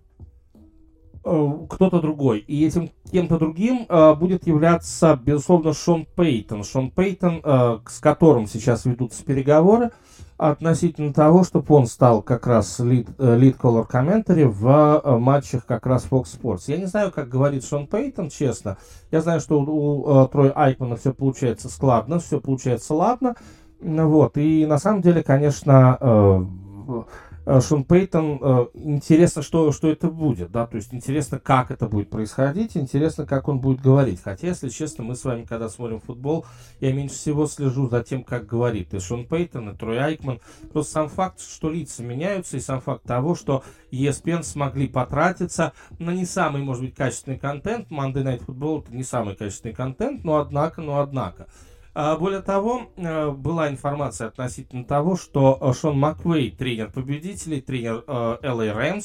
[1.23, 2.39] Кто-то другой.
[2.39, 3.85] И этим кем-то другим
[4.17, 6.63] будет являться, безусловно, Шон Пейтон.
[6.63, 7.41] Шон Пейтон,
[7.85, 9.91] с которым сейчас ведутся переговоры,
[10.37, 15.85] относительно того, чтобы он стал как раз lead, lead color commentary в э, матчах как
[15.85, 16.63] раз Fox Sports.
[16.67, 18.77] Я не знаю, как говорит Шон Пейтон, честно.
[19.11, 23.35] Я знаю, что у, у э, Троя Айкмана все получается складно, все получается ладно.
[23.81, 24.37] Вот.
[24.37, 26.45] И на самом деле, конечно, э,
[26.87, 27.03] Э,
[27.45, 32.09] Шон Пейтон, э, интересно, что, что это будет, да, то есть интересно, как это будет
[32.09, 34.19] происходить, интересно, как он будет говорить.
[34.23, 36.45] Хотя, если честно, мы с вами, когда смотрим футбол,
[36.79, 40.39] я меньше всего слежу за тем, как говорит и Шон Пейтон, и Трой Айкман.
[40.73, 46.11] Просто сам факт, что лица меняются, и сам факт того, что ESPN смогли потратиться на
[46.11, 47.91] не самый, может быть, качественный контент.
[47.91, 51.47] Monday Night Football это не самый качественный контент, но однако, но однако.
[51.97, 58.03] А, более того, э, была информация относительно того, что э, Шон Маквей, тренер победителей, тренер
[58.05, 59.01] LA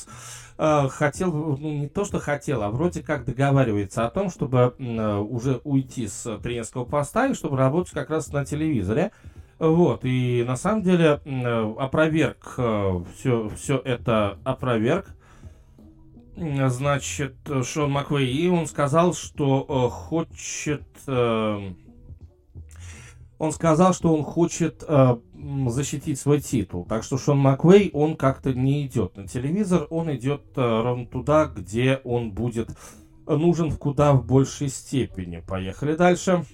[0.59, 4.75] э, хотел, ну не то что хотел, а вроде как договаривается о том, чтобы
[5.31, 9.13] уже уйти с тренерского поста и чтобы работать как раз на телевизоре.
[9.61, 11.21] Вот, и на самом деле
[11.79, 12.59] опроверг
[13.15, 15.07] все, все это опроверг.
[16.37, 20.83] Значит, Шон Маквей, и он сказал, что хочет
[23.41, 25.17] он сказал, что он хочет э,
[25.69, 26.85] защитить свой титул.
[26.85, 31.47] Так что Шон Маквей, он как-то не идет на телевизор, он идет э, ровно туда,
[31.47, 32.69] где он будет
[33.27, 35.41] нужен в куда в большей степени.
[35.41, 36.45] Поехали дальше.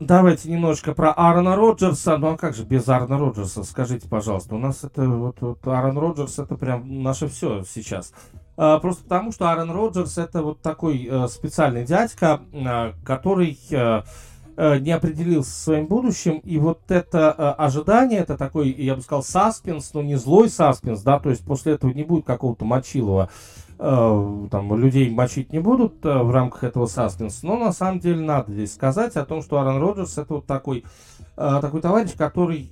[0.00, 2.18] Давайте немножко про Аарона Роджерса.
[2.18, 3.62] Ну а как же без Аарона Роджерса?
[3.62, 4.56] Скажите, пожалуйста.
[4.56, 8.12] У нас это вот, вот Аарон Роджерс это прям наше все сейчас.
[8.56, 14.02] А, просто потому, что Аарон Роджерс это вот такой э, специальный дядька, э, который э,
[14.56, 19.94] не определился со своим будущим, и вот это ожидание, это такой, я бы сказал, саспенс,
[19.94, 23.30] но не злой саспенс, да, то есть после этого не будет какого-то мочилова,
[23.78, 28.74] там, людей мочить не будут в рамках этого саспенса, но на самом деле надо здесь
[28.74, 30.84] сказать о том, что Аарон Роджерс это вот такой,
[31.34, 32.70] такой товарищ, который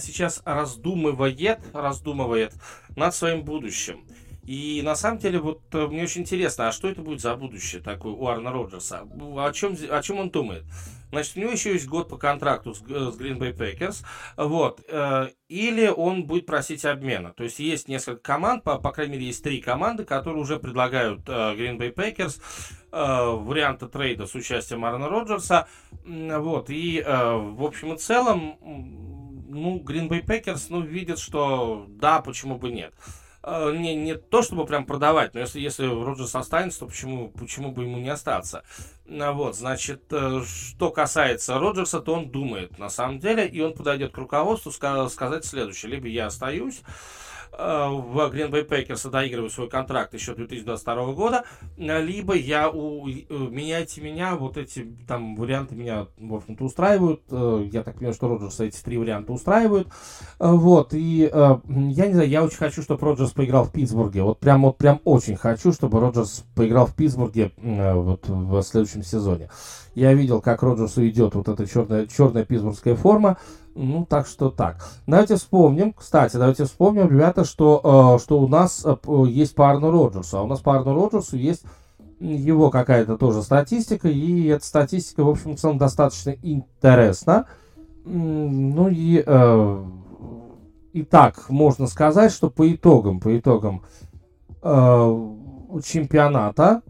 [0.00, 2.54] сейчас раздумывает, раздумывает
[2.96, 4.00] над своим будущим.
[4.48, 7.82] И на самом деле, вот э, мне очень интересно, а что это будет за будущее
[7.82, 9.06] такое у Арна Роджерса?
[9.36, 10.64] О чем, о чем он думает?
[11.10, 14.04] значит, у него еще есть год по контракту с, с Green Bay Packers,
[14.38, 17.34] вот, э, или он будет просить обмена.
[17.34, 21.28] То есть есть несколько команд, по, по крайней мере, есть три команды, которые уже предлагают
[21.28, 22.40] э, Green Bay Packers
[22.90, 25.68] э, варианты трейда с участием Аарона Роджерса,
[26.04, 28.56] вот, и э, в общем и целом,
[29.46, 32.94] ну, Green Bay Packers, ну, видят, что да, почему бы нет.
[32.94, 37.72] Э, не, не то, чтобы прям продавать, но если, если Роджерс останется, то почему, почему
[37.72, 38.64] бы ему не остаться?
[39.06, 43.74] Ну вот, значит, э, что касается Роджерса, то он думает, на самом деле, и он
[43.74, 45.92] подойдет к руководству сказать следующее.
[45.92, 47.27] Либо я остаюсь, Э,
[47.58, 51.44] в Green Bay Packers доигрываю свой контракт еще 2022 года,
[51.76, 57.22] либо я у, э, меняйте меня, вот эти там варианты меня, в общем-то, устраивают.
[57.30, 59.88] Э, я так понимаю, что Роджерс эти три варианта устраивают.
[60.38, 61.60] Вот, и я
[62.06, 64.22] не знаю, я очень хочу, чтобы Роджерс поиграл в Питтсбурге.
[64.22, 69.50] Вот прям, вот прям очень хочу, чтобы Роджерс поиграл в Питтсбурге вот в следующем сезоне.
[69.94, 73.36] Я видел, как Роджерсу идет вот эта черная, черная питтсбургская форма.
[73.80, 74.84] Ну, так что так.
[75.06, 78.96] Давайте вспомним, кстати, давайте вспомним, ребята, что, э, что у нас э,
[79.28, 80.38] есть по Арну Роджерсу.
[80.38, 81.62] А у нас по Арну Роджерсу есть
[82.18, 87.46] его какая-то тоже статистика, и эта статистика, в общем, в целом достаточно интересна.
[88.04, 89.84] Ну и, э,
[90.92, 93.82] и так можно сказать, что по итогам, по итогам
[94.60, 95.32] э,
[95.84, 96.82] чемпионата,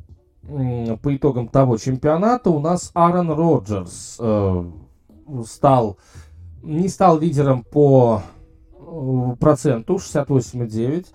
[0.42, 4.64] по итогам того чемпионата у нас Аарон Роджерс э,
[5.44, 5.98] стал
[6.62, 8.22] не стал лидером по
[8.78, 11.06] э, проценту 68,9.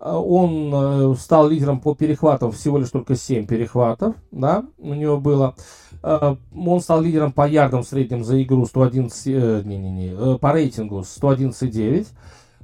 [0.00, 5.18] Э, он э, стал лидером по перехватам, всего лишь только 7 перехватов, да, у него
[5.18, 5.54] было.
[6.02, 11.00] Он стал лидером по ярдам в среднем за игру 111, не, не, не, по рейтингу
[11.00, 12.08] 111,9.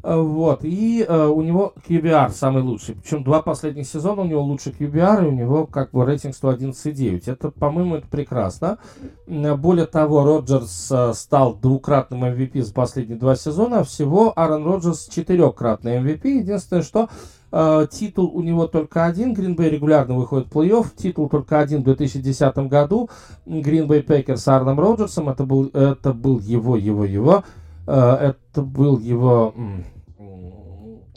[0.09, 2.95] Э, вот, и э, у него QBR самый лучший.
[2.95, 7.31] Причем два последних сезона у него лучший QBR, и у него как бы рейтинг 111,9.
[7.31, 8.79] Это, по-моему, это прекрасно.
[9.27, 15.99] Более того, Роджерс э, стал двукратным MVP за последние два сезона, всего Аарон Роджерс четырехкратный
[15.99, 16.39] MVP.
[16.39, 17.09] Единственное, что
[17.51, 19.33] Uh, титул у него только один.
[19.33, 20.89] Гринбей регулярно выходит в плей-офф.
[20.95, 23.09] Титул только один в 2010 году.
[23.47, 25.31] Гринбей Пекер с Арном Роджерсом.
[25.31, 27.45] Это был, это был его, его, его
[27.89, 29.55] Э, это был его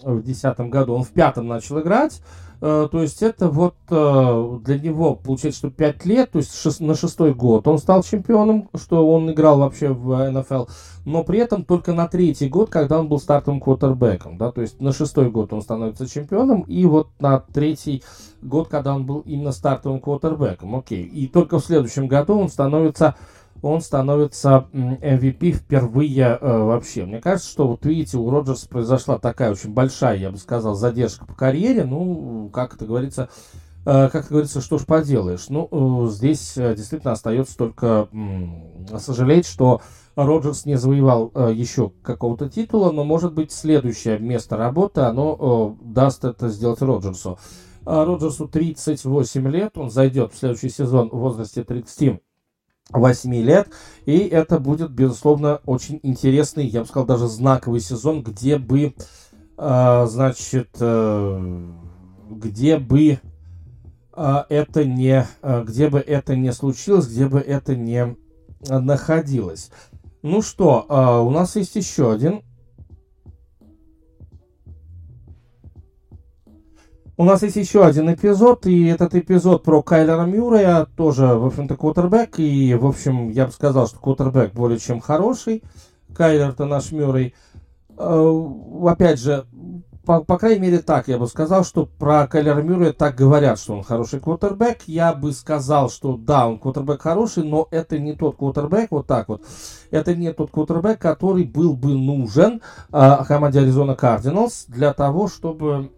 [0.04, 0.94] в десятом году.
[0.94, 2.22] Он в пятом начал играть.
[2.64, 6.94] Э, то есть это вот э, для него получается, что 5 лет, то есть на
[6.94, 10.66] шестой год он стал чемпионом, что он играл вообще в НФЛ,
[11.06, 14.80] но при этом только на третий год, когда он был стартовым квотербеком, да, то есть
[14.80, 18.04] на шестой год он становится чемпионом, и вот на третий
[18.44, 23.16] год, когда он был именно стартовым квотербеком, окей, и только в следующем году он становится
[23.62, 27.06] он становится MVP впервые э, вообще.
[27.06, 31.26] Мне кажется, что вот видите, у Роджерса произошла такая очень большая, я бы сказал, задержка
[31.26, 31.84] по карьере.
[31.84, 33.30] Ну, как это говорится,
[33.86, 35.50] э, как это говорится, что ж поделаешь.
[35.50, 39.82] Ну, э, здесь э, действительно остается только э, сожалеть, что
[40.15, 45.86] Роджерс не завоевал э, еще какого-то титула, но, может быть, следующее место работы, оно э,
[45.86, 47.38] даст это сделать Роджерсу.
[47.86, 52.21] А Роджерсу 38 лет, он зайдет в следующий сезон в возрасте 30
[52.91, 53.69] 8 лет.
[54.06, 58.93] И это будет, безусловно, очень интересный, я бы сказал, даже знаковый сезон, где бы,
[59.58, 61.67] э, значит, э,
[62.30, 63.19] где бы
[64.13, 68.15] э, это не, э, где бы это не случилось, где бы это не
[68.67, 69.71] находилось.
[70.21, 72.43] Ну что, э, у нас есть еще один
[77.17, 81.76] У нас есть еще один эпизод, и этот эпизод про Кайлера Мюррея, тоже, в общем-то,
[81.76, 85.62] квотербек, и, в общем, я бы сказал, что квотербек более чем хороший.
[86.15, 87.36] Кайлер-то наш Мюррей.
[87.97, 88.47] Э,
[88.86, 89.45] опять же,
[90.06, 93.74] по, по крайней мере, так я бы сказал, что про Кайлера Мюррея так говорят, что
[93.74, 94.80] он хороший квотербек.
[94.88, 99.30] Я бы сказал, что да, он квотербек хороший, но это не тот квотербек, вот так
[99.30, 99.43] вот.
[99.91, 105.91] Это не тот квотербек, который был бы нужен э, команде Аризона Кардиналс для того, чтобы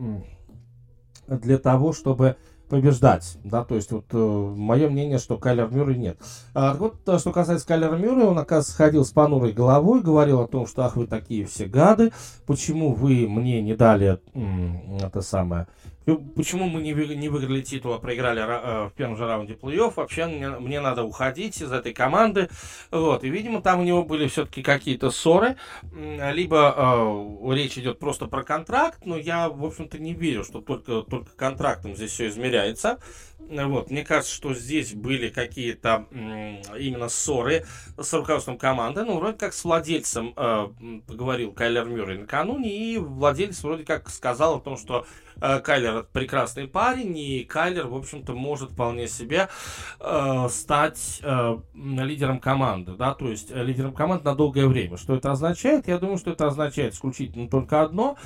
[1.41, 2.37] для того, чтобы
[2.69, 6.17] побеждать, да, то есть вот э, мое мнение, что Кайлер Мюррей нет.
[6.55, 10.65] А, вот что касается Кайлера Мюррея, он, оказывается, ходил с понурой головой, говорил о том,
[10.65, 12.13] что ах, вы такие все гады,
[12.47, 14.19] почему вы мне не дали
[15.01, 15.67] это самое,
[16.05, 19.93] почему мы не, не выиграли титул, а проиграли э, в первом же раунде плей-офф?
[19.95, 22.49] Вообще мне, мне надо уходить из этой команды.
[22.91, 23.23] Вот.
[23.23, 25.57] И, видимо, там у него были все-таки какие-то ссоры.
[25.93, 31.01] Либо э, речь идет просто про контракт, но я, в общем-то, не верю, что только,
[31.01, 32.99] только контрактом здесь все измеряется.
[33.49, 33.91] Вот.
[33.91, 37.65] Мне кажется, что здесь были какие-то именно ссоры
[37.97, 39.03] с руководством команды.
[39.03, 40.67] Ну, вроде как с владельцем э,
[41.07, 45.05] поговорил Кайлер Мюррей накануне, и владелец вроде как сказал о том, что
[45.41, 49.49] Э, Кайлер прекрасный парень, и Кайлер, в общем-то, может вполне себе
[49.99, 54.97] э, стать э, лидером команды, да, то есть э, лидером команды на долгое время.
[54.97, 55.87] Что это означает?
[55.87, 58.17] Я думаю, что это означает исключительно только одно,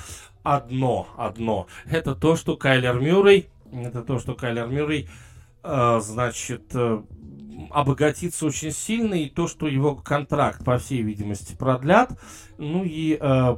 [0.43, 1.67] одно, одно.
[1.89, 5.09] Это то, что Кайлер Мюррей, это то, что Кайлер Мюррей,
[5.63, 7.01] э, значит, э,
[7.72, 12.18] обогатится очень сильно, и то, что его контракт, по всей видимости, продлят,
[12.57, 13.57] ну и э,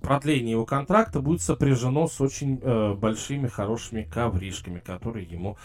[0.00, 5.56] продление его контракта будет сопряжено с очень э, большими хорошими ковришками, которые ему,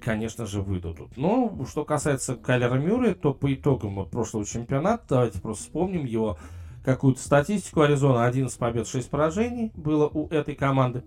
[0.00, 1.16] конечно же, выдадут.
[1.16, 6.38] Но что касается Кайлера Мюррея, то по итогам вот прошлого чемпионата, давайте просто вспомним его
[6.84, 7.82] какую-то статистику.
[7.82, 11.04] Аризона 11 побед, 6 поражений было у этой команды.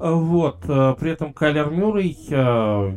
[0.00, 2.92] Вот, э, при этом Кайлер Мюррей, э,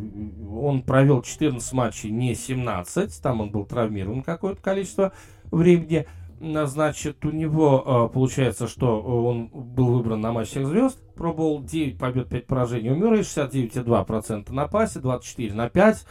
[0.58, 5.12] он провел 14 матчей, не 17, там он был травмирован какое-то количество
[5.52, 6.08] времени.
[6.40, 11.98] Значит, у него э, получается, что он был выбран на матч всех звезд, пробовал 9
[11.98, 16.06] побед, 5 поражений у Мюррея, 69,2% на пасе, 24 на 5,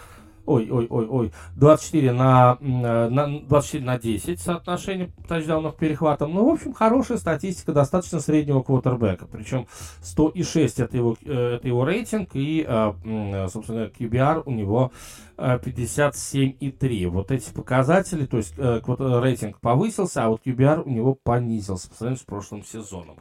[0.47, 6.35] ой, ой, ой, ой, 24 на, на 24 на 10 соотношение тачдаунов перехватом.
[6.35, 9.27] Ну, в общем, хорошая статистика достаточно среднего квотербека.
[9.27, 9.67] Причем
[10.03, 14.93] 106 это его, э, это его рейтинг, и, э, собственно, QBR у него
[15.37, 17.07] 57,3.
[17.09, 22.21] Вот эти показатели, то есть рейтинг повысился, а вот QBR у него понизился по сравнению
[22.21, 23.17] с прошлым сезоном.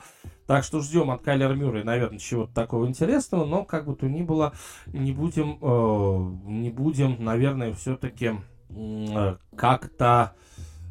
[0.51, 4.21] Так что ждем от Кайлера Мюррея, наверное, чего-то такого интересного, но как бы то ни
[4.21, 4.51] было,
[4.87, 8.33] не будем, э, не будем, наверное, все-таки
[8.69, 10.33] э, как-то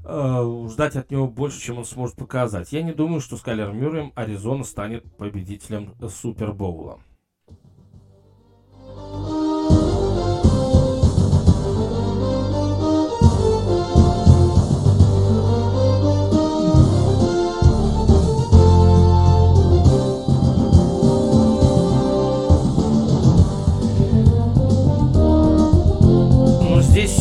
[0.03, 2.73] э, ждать от него больше, чем он сможет показать.
[2.73, 7.01] Я не думаю, что с Кайлером Мюрреем Аризона станет победителем Супербоула.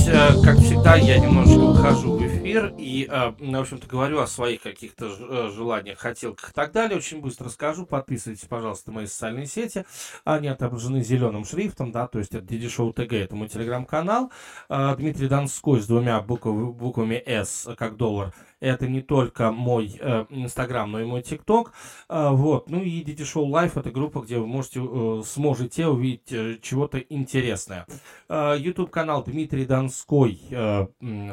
[0.10, 5.05] Как всегда, я немножечко выхожу в эфир и, э, в общем-то, говорю о своих каких-то
[5.07, 6.97] э, желаниях, хотелках и так далее.
[6.97, 7.86] Очень быстро скажу.
[7.86, 9.86] Подписывайтесь, пожалуйста, на мои социальные сети.
[10.24, 14.32] Они отображены зеленым шрифтом, да, то есть это Диди Шоу ТГ, это мой телеграм-канал.
[14.70, 20.26] Э, Дмитрий Донской с двумя буквами, буквами S, как доллар, это не только мой э,
[20.30, 21.74] Инстаграм, но и мой ТикТок.
[22.10, 22.70] Э, вот.
[22.70, 26.99] Ну и DT Show Live это группа, где вы можете, э, сможете увидеть э, чего-то
[26.99, 27.86] интересное.
[28.28, 30.39] Э, YouTube канал Дмитрий Донской,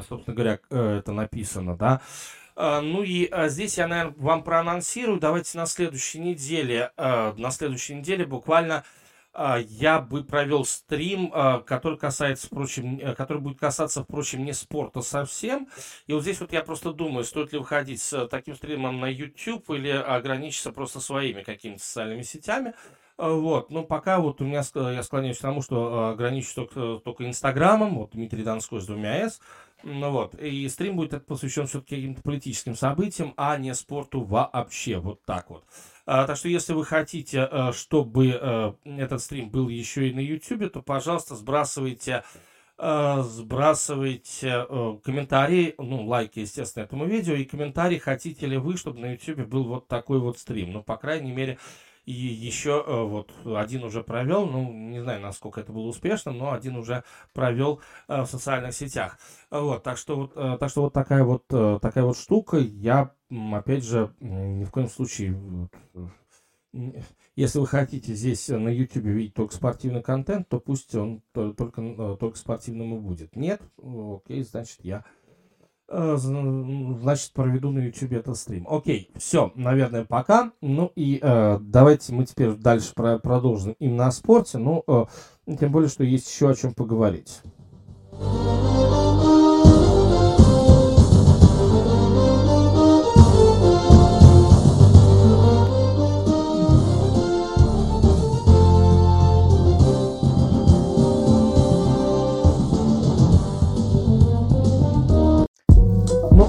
[0.08, 2.00] собственно говоря, это написано, да.
[2.56, 5.20] Uh, ну и здесь я, наверное, вам проанонсирую.
[5.20, 8.82] Давайте на следующей неделе, на следующей неделе буквально а,
[9.68, 15.02] я бы провел стрим, а, который касается, впрочем, э, который будет касаться, впрочем, не спорта
[15.02, 15.68] совсем.
[16.06, 19.68] И вот здесь вот я просто думаю, стоит ли выходить с таким стримом на YouTube
[19.70, 22.72] или ограничиться просто своими какими-то социальными сетями.
[23.18, 27.26] А, вот, но пока вот у меня, я склоняюсь к тому, что ограничусь только, только
[27.26, 29.40] Инстаграмом, вот Дмитрий Донской с двумя S,
[29.82, 35.22] ну вот, и стрим будет посвящен все-таки каким-то политическим событиям, а не спорту вообще, вот
[35.24, 35.64] так вот.
[36.06, 40.20] А, так что, если вы хотите, э, чтобы э, этот стрим был еще и на
[40.20, 42.22] YouTube, то, пожалуйста, сбрасывайте
[42.78, 44.66] э, сбрасывайте
[45.02, 49.64] комментарии, ну, лайки, естественно, этому видео, и комментарии, хотите ли вы, чтобы на YouTube был
[49.64, 50.72] вот такой вот стрим.
[50.74, 51.58] Ну, по крайней мере,
[52.06, 56.76] и еще вот один уже провел, ну, не знаю, насколько это было успешным, но один
[56.76, 57.04] уже
[57.34, 59.18] провел в социальных сетях.
[59.50, 62.58] Вот, так что вот, так что вот такая вот, такая вот штука.
[62.58, 63.12] Я
[63.52, 65.36] опять же, ни в коем случае,
[67.36, 72.16] если вы хотите здесь на YouTube видеть только спортивный контент, то пусть он только, э,
[72.18, 73.34] только спортивным и будет.
[73.36, 75.02] Нет, окей, значит, я э,
[75.88, 78.66] значит, проведу на YouTube этот стрим.
[78.68, 80.52] Окей, все, наверное, пока.
[80.60, 84.58] Ну и э, давайте мы теперь дальше про продолжим именно о спорте.
[84.58, 85.04] Ну, э,
[85.58, 87.40] тем более, что есть еще о чем поговорить.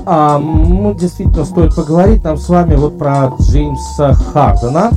[0.09, 4.91] А, ну, действительно стоит поговорить нам с вами вот про Джеймса Хардена.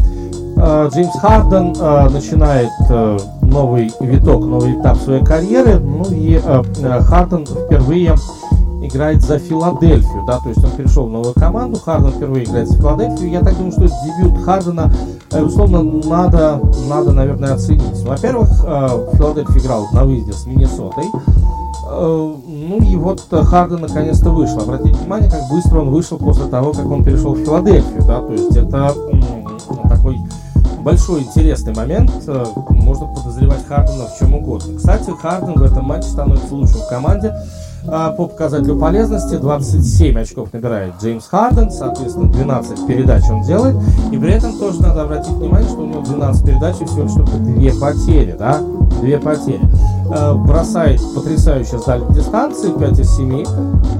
[0.56, 5.80] А, Джеймс Харден а, начинает а, новый виток, новый этап своей карьеры.
[5.80, 8.14] Ну и Харден впервые
[8.82, 12.76] играет за Филадельфию, да, то есть он перешел в новую команду, Харден впервые играет за
[12.76, 13.30] Филадельфию.
[13.30, 14.92] Я так думаю, что дебют Хардена,
[15.32, 18.04] условно, надо, надо, наверное, оценить.
[18.04, 18.48] Во-первых,
[19.14, 21.06] Филадельфия играл на выезде с Миннесотой.
[21.93, 24.61] Э, ну и вот Харден наконец-то вышел.
[24.61, 28.03] Обратите внимание, как быстро он вышел после того, как он перешел в Филадельфию.
[28.07, 28.20] Да?
[28.20, 28.95] То есть это
[29.88, 30.18] такой
[30.82, 32.12] большой интересный момент.
[32.28, 34.76] Э, можно подозревать Хардена в чем угодно.
[34.76, 37.34] Кстати, Харден в этом матче становится лучшим в команде.
[37.86, 43.74] По показателю полезности 27 очков набирает Джеймс Харден, соответственно 12 передач он делает.
[44.12, 47.38] И при этом тоже надо обратить внимание, что у него 12 передач и всего только
[47.38, 48.59] 2 потери, да?
[48.59, 49.62] 2 потери.
[50.12, 53.44] А, бросает потрясающе с дальней дистанции, 5 из 7.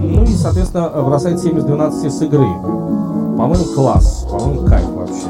[0.00, 2.46] Ну и, соответственно, бросает 7 из 12 с игры.
[3.38, 5.28] По-моему, класс, по-моему, кайф вообще.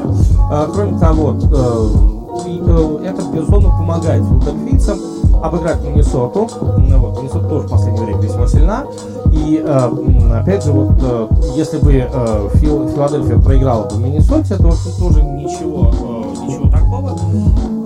[0.51, 4.99] А, кроме того, э, э, это, безусловно, помогает филдельфийцам
[5.41, 6.49] обыграть Миннесоту.
[6.77, 8.85] Ну, вот, Миннесота тоже в последнее время весьма сильна.
[9.31, 14.73] И э, опять же, вот э, если бы э, Фил, Филадельфия проиграла бы Миннесоте, то
[14.99, 17.17] тоже ничего, э, ничего такого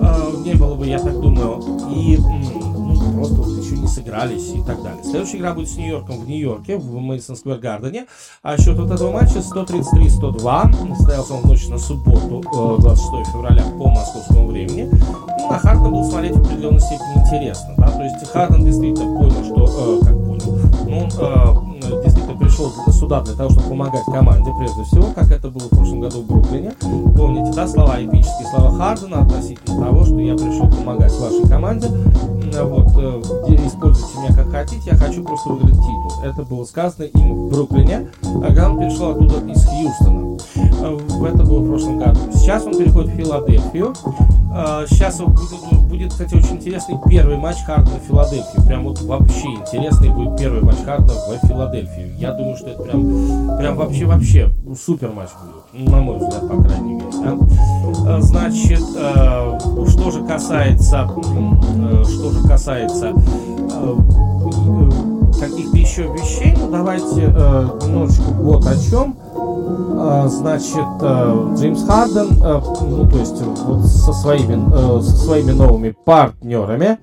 [0.02, 1.60] э, не было бы, я так думаю.
[1.90, 2.18] И
[3.16, 5.02] просто вот еще не сыгрались и так далее.
[5.02, 8.06] Следующая игра будет с Нью-Йорком в Нью-Йорке, в Мэдисон Сквер Гардене.
[8.42, 10.96] А счет вот этого матча 133-102.
[10.96, 12.42] Состоялся он в ночь на субботу,
[12.80, 14.90] 26 февраля по московскому времени.
[15.38, 17.74] Ну, на Хардена был смотреть в определенной степени интересно.
[17.78, 17.88] Да?
[17.88, 23.34] То есть Харден действительно понял, что, э, как понял, ну, э, действительно пришел сюда для
[23.34, 26.72] того, чтобы помогать команде, прежде всего, как это было в прошлом году в Бруклине.
[26.80, 31.88] Помните, да, слова эпические, слова Хардена относительно того, что я пришел помогать вашей команде.
[32.64, 36.12] Вот, э, используйте меня как хотите, я хочу просто выиграть титул.
[36.24, 38.08] Это было сказано им в Бруклине,
[38.42, 40.38] когда он перешел оттуда из Хьюстона.
[40.56, 42.20] Э, это было в прошлом году.
[42.32, 43.94] Сейчас он переходит в Филадельфию.
[44.54, 48.66] Э, сейчас будет, будет, кстати, очень интересный первый матч Хардена в Филадельфии.
[48.66, 52.14] Прям вот вообще интересный будет первый матч Хардена в Филадельфии.
[52.18, 54.50] Я думаю, что это прям, прям вообще-вообще
[54.82, 55.65] супер матч будет.
[55.78, 57.06] На мой взгляд, по крайней мере.
[57.22, 58.20] Да?
[58.20, 61.08] Значит, что же касается,
[62.04, 63.12] что же касается
[65.38, 69.16] каких-то еще вещей, ну давайте э, немножечко вот о чем.
[69.34, 75.52] Э, значит, э, Джеймс Харден, э, ну то есть вот со своими, э, со своими
[75.52, 76.98] новыми партнерами,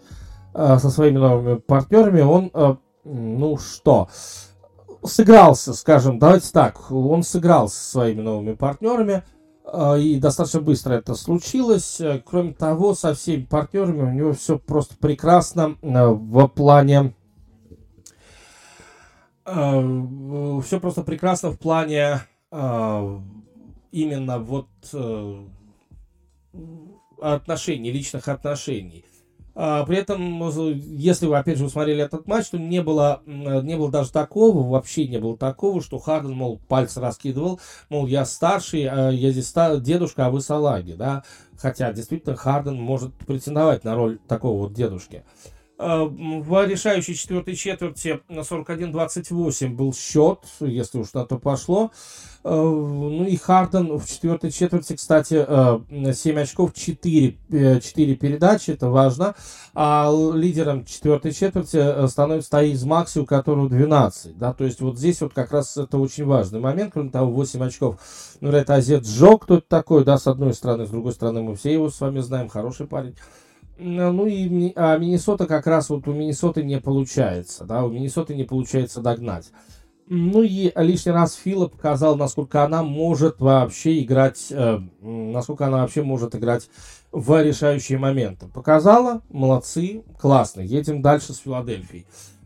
[0.53, 4.07] э, со своими новыми партнерами он, э, ну что,
[5.05, 9.23] сыгрался, скажем, давайте так, он сыграл со своими новыми партнерами,
[9.65, 11.99] э, и достаточно быстро это случилось.
[12.01, 17.13] Э, кроме того, со всеми партнерами у него все просто прекрасно э, в плане
[19.45, 22.19] Э, все просто прекрасно в плане
[22.51, 23.19] э,
[23.91, 25.45] именно вот э,
[27.21, 29.05] отношений, личных отношений.
[29.55, 30.41] А, при этом,
[30.75, 35.07] если вы, опять же, смотрели этот матч, то не было, не было даже такого, вообще
[35.07, 40.25] не было такого, что Харден, мол, пальцы раскидывал, мол, я старший, а я здесь дедушка,
[40.25, 41.23] а вы салаги, да.
[41.57, 45.17] Хотя, действительно, Харден может претендовать на роль такого вот дедушки.
[45.17, 51.91] Э, в решающей четвертой четверти на 41-28 был счет, если уж на то пошло.
[52.43, 55.45] Э, ну и Харден в четвертой четверти, кстати,
[56.13, 57.37] 7 э, очков, 4,
[57.81, 59.35] 4 передачи, это важно.
[59.73, 64.37] А лидером четвертой четверти становится Таиз Макси, у которого 12.
[64.37, 64.53] Да?
[64.53, 66.93] То есть вот здесь вот как раз это очень важный момент.
[66.93, 67.97] Кроме того, 8 очков.
[68.41, 71.55] Ну, это Азет Джо, кто это такой, да, с одной стороны, с другой стороны, мы
[71.55, 73.15] все его с вами знаем, хороший парень.
[73.77, 78.43] Ну и а Миннесота как раз вот у Миннесоты не получается, да, у Миннесоты не
[78.43, 79.51] получается догнать.
[80.07, 86.03] Ну и лишний раз Фила показал, насколько она может вообще играть, э, насколько она вообще
[86.03, 86.69] может играть
[87.11, 88.47] в решающие моменты.
[88.47, 92.05] Показала, молодцы, классно, едем дальше с Филадельфией.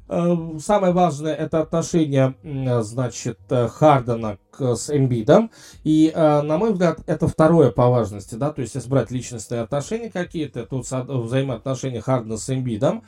[0.10, 2.36] Э, самое важное это отношение,
[2.82, 5.52] значит, э, Хардена к, с Эмбидом.
[5.84, 9.62] И, э, на мой взгляд, это второе по важности, да, то есть если брать личностные
[9.62, 13.04] отношения какие-то, тут взаимоотношения Хардена с Эмбидом,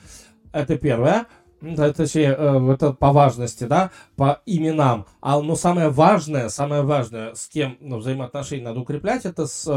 [0.51, 1.27] это первое.
[1.75, 2.37] Точнее,
[2.71, 5.05] это по важности, да, по именам.
[5.19, 9.67] А, но самое важное, самое важное, с кем ну, взаимоотношения надо укреплять, это с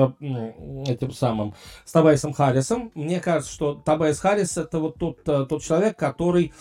[0.87, 1.55] этим самым,
[1.85, 2.93] с Табайсом Харрисом.
[2.95, 6.53] Мне кажется, что Табайс Харрис это вот тот, тот человек, который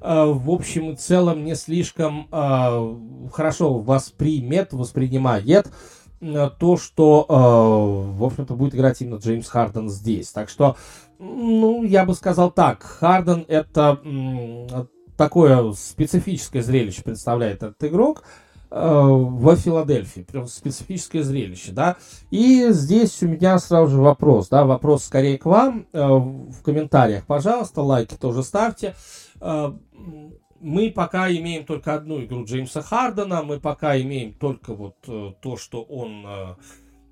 [0.00, 2.96] в общем и целом не слишком э,
[3.32, 5.70] хорошо воспримет, воспринимает
[6.20, 10.32] э, то, что, в общем-то, будет играть именно Джеймс Харден здесь.
[10.32, 10.76] Так что,
[11.18, 14.00] ну, я бы сказал так, Харден это
[15.18, 18.24] такое специфическое зрелище представляет этот игрок
[18.70, 20.20] в Филадельфии.
[20.20, 21.96] Прям специфическое зрелище, да.
[22.30, 27.82] И здесь у меня сразу же вопрос, да, вопрос скорее к вам в комментариях, пожалуйста,
[27.82, 28.94] лайки тоже ставьте
[29.40, 35.56] мы пока имеем только одну игру Джеймса Хардена, мы пока имеем только вот э, то,
[35.56, 36.24] что он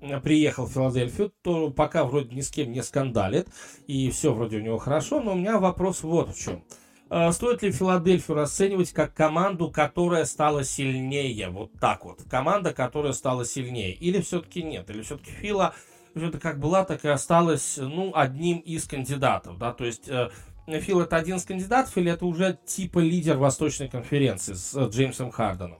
[0.01, 3.49] э, приехал в Филадельфию, то пока вроде ни с кем не скандалит,
[3.87, 6.63] и все вроде у него хорошо, но у меня вопрос вот в чем.
[7.09, 11.49] Э, стоит ли Филадельфию расценивать как команду, которая стала сильнее?
[11.49, 12.21] Вот так вот.
[12.29, 13.93] Команда, которая стала сильнее.
[13.93, 14.89] Или все-таки нет?
[14.91, 15.73] Или все-таки Фила
[16.15, 20.29] это как была, так и осталась, ну, одним из кандидатов, да, то есть э,
[20.79, 25.31] Фил это один из кандидатов или это уже типа лидер Восточной конференции с э, Джеймсом
[25.31, 25.79] Харденом?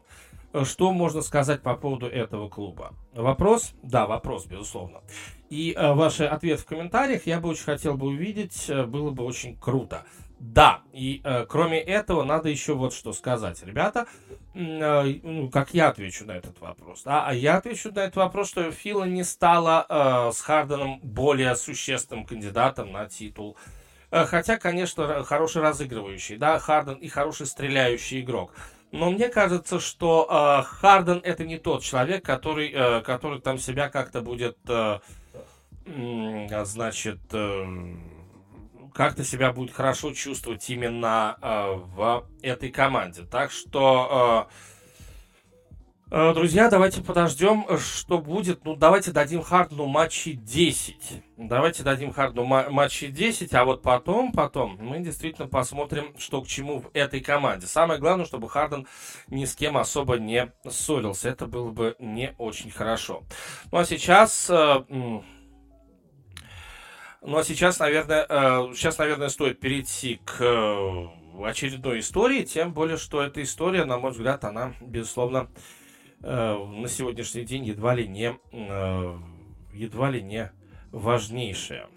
[0.63, 2.93] Что можно сказать по поводу этого клуба?
[3.13, 3.73] Вопрос?
[3.83, 5.01] Да, вопрос, безусловно.
[5.49, 9.23] И э, ваши ответы в комментариях я бы очень хотел бы увидеть, э, было бы
[9.23, 10.05] очень круто.
[10.39, 14.07] Да, и э, кроме этого надо еще вот что сказать, ребята,
[14.55, 17.03] э, ну, как я отвечу на этот вопрос.
[17.03, 17.27] Да?
[17.27, 22.25] А я отвечу на этот вопрос, что Фила не стала э, с Харденом более существенным
[22.25, 23.55] кандидатом на титул.
[23.55, 23.78] Э,
[24.11, 28.53] хотя, конечно, хороший разыгрывающий, да, Харден и хороший стреляющий игрок.
[28.91, 33.87] Но мне кажется, что э, Харден это не тот человек, который, э, который там себя
[33.89, 34.99] как-то будет, э,
[35.85, 37.65] э, значит, э,
[38.93, 43.23] как-то себя будет хорошо чувствовать именно э, в этой команде.
[43.23, 44.78] Так что, э, э,
[46.09, 48.65] друзья, давайте подождем, что будет.
[48.65, 51.23] Ну, давайте дадим Хардену матчи 10.
[51.37, 56.79] Давайте дадим Хардену матчи 10, а вот потом, потом мы действительно посмотрим, что к чему
[56.79, 57.67] в этой команде.
[57.67, 58.87] Самое главное, чтобы Харден
[59.27, 61.29] ни с кем особо не ссорился.
[61.29, 63.23] Это было бы не очень хорошо.
[63.71, 64.49] Ну, а сейчас...
[64.49, 65.23] Э, ну
[67.37, 71.07] а сейчас, наверное, э, сейчас, наверное, стоит перейти к э,
[71.45, 75.78] очередной истории, тем более, что эта история, на мой взгляд, она, безусловно, э,
[76.21, 78.37] на сегодняшний день едва ли не,
[79.73, 80.51] едва ли не
[80.91, 81.87] важнейшая.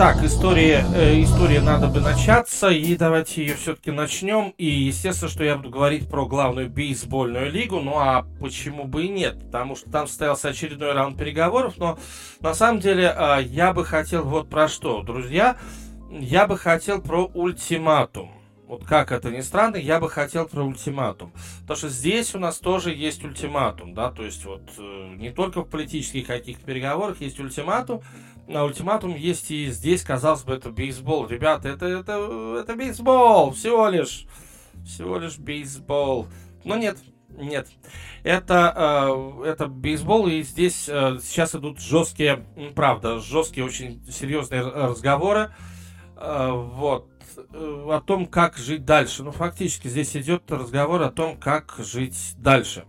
[0.00, 4.54] Итак, история, э, история надо бы начаться, и давайте ее все-таки начнем.
[4.56, 9.08] И естественно, что я буду говорить про главную бейсбольную лигу, ну а почему бы и
[9.08, 11.98] нет, потому что там состоялся очередной раунд переговоров, но
[12.38, 15.56] на самом деле э, я бы хотел вот про что, друзья,
[16.12, 18.30] я бы хотел про ультиматум.
[18.68, 21.32] Вот как это ни странно, я бы хотел про ультиматум.
[21.62, 25.62] Потому что здесь у нас тоже есть ультиматум, да, то есть вот э, не только
[25.62, 28.02] в политических каких-то переговорах есть ультиматум,
[28.48, 31.26] на ультиматум есть и здесь, казалось бы, это бейсбол.
[31.26, 34.26] Ребята, это, это, это бейсбол, всего лишь,
[34.84, 36.26] всего лишь бейсбол.
[36.64, 37.68] Но нет, нет.
[38.24, 38.72] Это,
[39.44, 45.52] э, это бейсбол, и здесь э, сейчас идут жесткие, правда, жесткие, очень серьезные разговоры.
[46.16, 49.22] Э, вот э, о том, как жить дальше.
[49.22, 52.86] Ну, фактически здесь идет разговор о том, как жить дальше.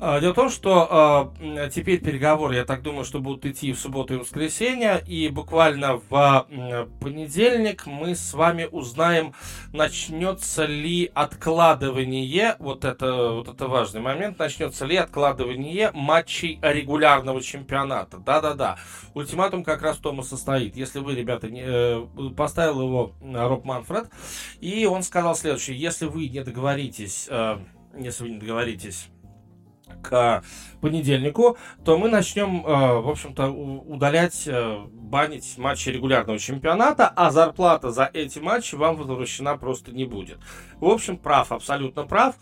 [0.00, 3.78] А, дело в том, что э, теперь переговоры, я так думаю, что будут идти в
[3.78, 9.34] субботу и воскресенье, и буквально в э, понедельник мы с вами узнаем,
[9.72, 18.18] начнется ли откладывание, вот это, вот это важный момент, начнется ли откладывание матчей регулярного чемпионата.
[18.18, 18.78] Да-да-да,
[19.14, 20.76] ультиматум как раз в том и состоит.
[20.76, 22.04] Если вы, ребята, не, э,
[22.36, 24.10] поставил его Роб Манфред,
[24.60, 27.58] и он сказал следующее, если вы не договоритесь, э,
[27.96, 29.08] если вы не договоритесь
[30.04, 30.42] к
[30.80, 37.90] понедельнику, то мы начнем, э, в общем-то, удалять, э, банить матчи регулярного чемпионата, а зарплата
[37.90, 40.38] за эти матчи вам возвращена просто не будет.
[40.80, 42.36] В общем, прав, абсолютно прав.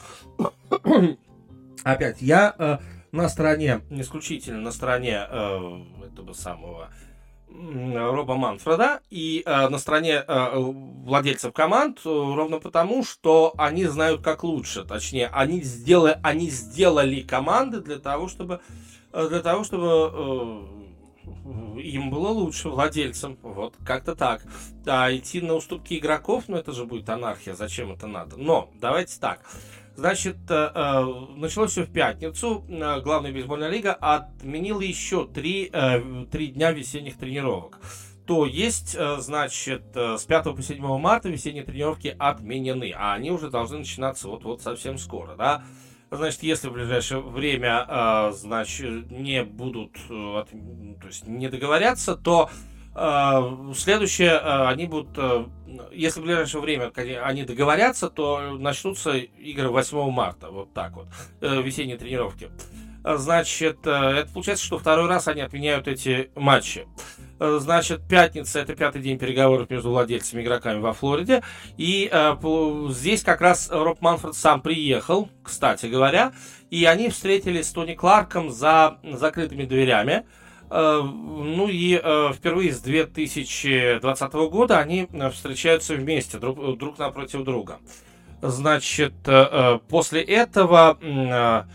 [1.85, 2.79] Опять, я э,
[3.13, 5.27] на стороне, исключительно на стороне
[6.05, 6.89] этого самого
[7.95, 14.23] Роба Манфреда и э, на стороне э, владельцев команд э, ровно потому, что они знают
[14.23, 18.61] как лучше, точнее, они сделали, они сделали команды для того, чтобы
[19.13, 24.43] э, для того, чтобы э, им было лучше владельцам, вот как-то так.
[24.87, 28.37] А идти на уступки игроков, ну это же будет анархия, зачем это надо?
[28.37, 29.41] Но давайте так.
[30.51, 31.05] Э,
[31.37, 32.65] началось все в пятницу.
[32.69, 35.73] Э, главная бейсбольная лига отменила еще три,
[36.31, 37.79] три дня весенних тренировок.
[38.27, 43.79] То есть, значит, с 5 по 7 марта весенние тренировки отменены, а они уже должны
[43.79, 45.65] начинаться вот-вот совсем скоро, да.
[46.11, 50.47] Значит, если в ближайшее время, значит, не будут, то
[51.05, 52.49] есть не договорятся, то
[53.75, 55.49] следующее, а, они будут, а,
[55.93, 56.93] если в ближайшее время
[57.25, 61.07] они договорятся, то начнутся игры 8 марта, вот так вот,
[61.41, 62.51] э, весенние тренировки.
[63.05, 66.87] Значит, э, это получается, что второй раз они отменяют эти матчи.
[67.41, 71.43] Э, значит, пятница это пятый день переговоров между владельцами и игроками во Флориде.
[71.77, 72.37] И э,
[72.91, 76.33] здесь как раз Роб Манфред сам приехал, кстати говоря,
[76.71, 80.25] и они встретились с Тони Кларком за закрытыми дверями.
[80.73, 87.79] Ну и э, впервые с 2020 года они встречаются вместе, друг, друг напротив друга.
[88.41, 91.67] Значит, э, после этого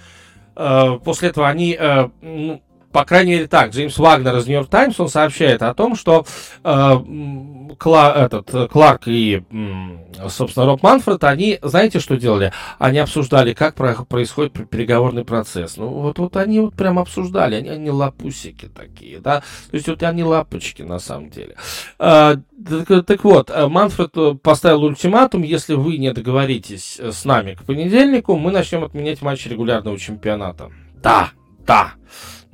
[1.04, 1.78] после этого они
[2.22, 2.62] ну,
[2.98, 6.26] по крайней мере так, Джеймс Вагнер из Нью-Йорк Таймс, он сообщает о том, что
[6.64, 6.96] э,
[7.78, 9.44] Кла, этот, Кларк и,
[10.30, 12.52] собственно, Роб Манфред, они, знаете, что делали?
[12.80, 15.78] Они обсуждали, как про, происходит переговорный процесс.
[15.78, 20.02] Ну, вот, вот они вот прям обсуждали, они, они лапусики такие, да, то есть вот
[20.02, 21.56] они лапочки на самом деле.
[22.00, 22.38] Э,
[22.68, 27.64] так, так вот, э, Манфред э, поставил ультиматум, если вы не договоритесь с нами к
[27.64, 30.72] понедельнику, мы начнем отменять матчи регулярного чемпионата.
[31.04, 31.30] Да,
[31.60, 31.94] да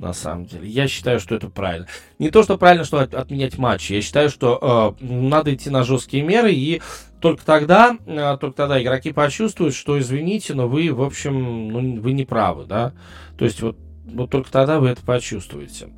[0.04, 0.68] на самом деле.
[0.68, 1.86] Я считаю, что это правильно.
[2.18, 3.94] Не то, что правильно, что от, отменять матчи.
[3.94, 6.82] Я считаю, что э, надо идти на жесткие меры, и
[7.20, 12.12] только тогда, э, только тогда игроки почувствуют, что, извините, но вы, в общем, ну, вы
[12.12, 12.92] не правы, да.
[13.38, 13.76] То есть вот
[14.06, 15.88] вот только тогда вы это почувствуете.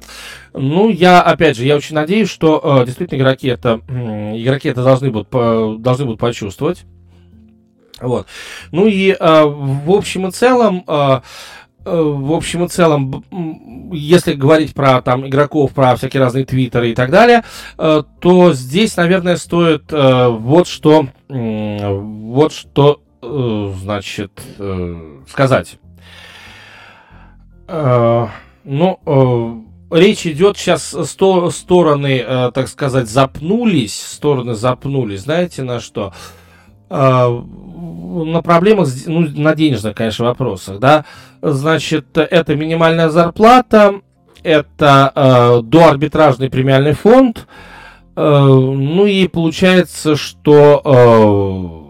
[0.55, 4.85] Ну, я, опять же, я очень надеюсь, что э, действительно игроки это, э, игроки это
[4.85, 6.85] должны будут, по, должны будут почувствовать.
[8.01, 8.29] Вот.
[8.71, 11.21] Ну и э, в общем и целом, э,
[11.66, 13.25] Э, в общем и целом,
[13.93, 17.45] если говорить про там игроков, про всякие разные твиттеры и так далее,
[17.79, 24.41] э, то здесь, наверное, стоит э, вот что, вот что, значит,
[25.29, 25.79] сказать.
[27.69, 32.25] Ну, речь идет сейчас, сто, стороны,
[32.55, 36.13] так сказать, запнулись, стороны запнулись, знаете на что?
[36.89, 41.05] На проблемах, ну, на денежных, конечно, вопросах, да,
[41.43, 44.01] значит, это минимальная зарплата,
[44.43, 47.47] это э, доарбитражный премиальный фонд,
[48.15, 51.87] э, ну и получается, что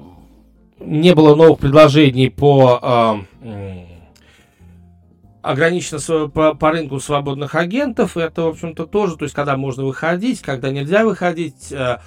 [0.81, 3.85] э, не было новых предложений по э,
[5.43, 10.41] ограничено по, по рынку свободных агентов, это, в общем-то, тоже, то есть, когда можно выходить,
[10.41, 11.99] когда нельзя выходить, э,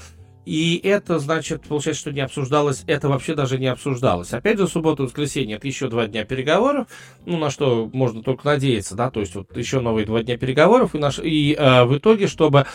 [0.50, 4.34] и это, значит, получается, что не обсуждалось, это вообще даже не обсуждалось.
[4.34, 6.88] Опять же, суббота воскресенье, это еще два дня переговоров,
[7.28, 10.96] ну, на что можно только надеяться, да, то есть вот еще новые два дня переговоров,
[10.96, 12.66] и, наш, и э, в итоге, чтобы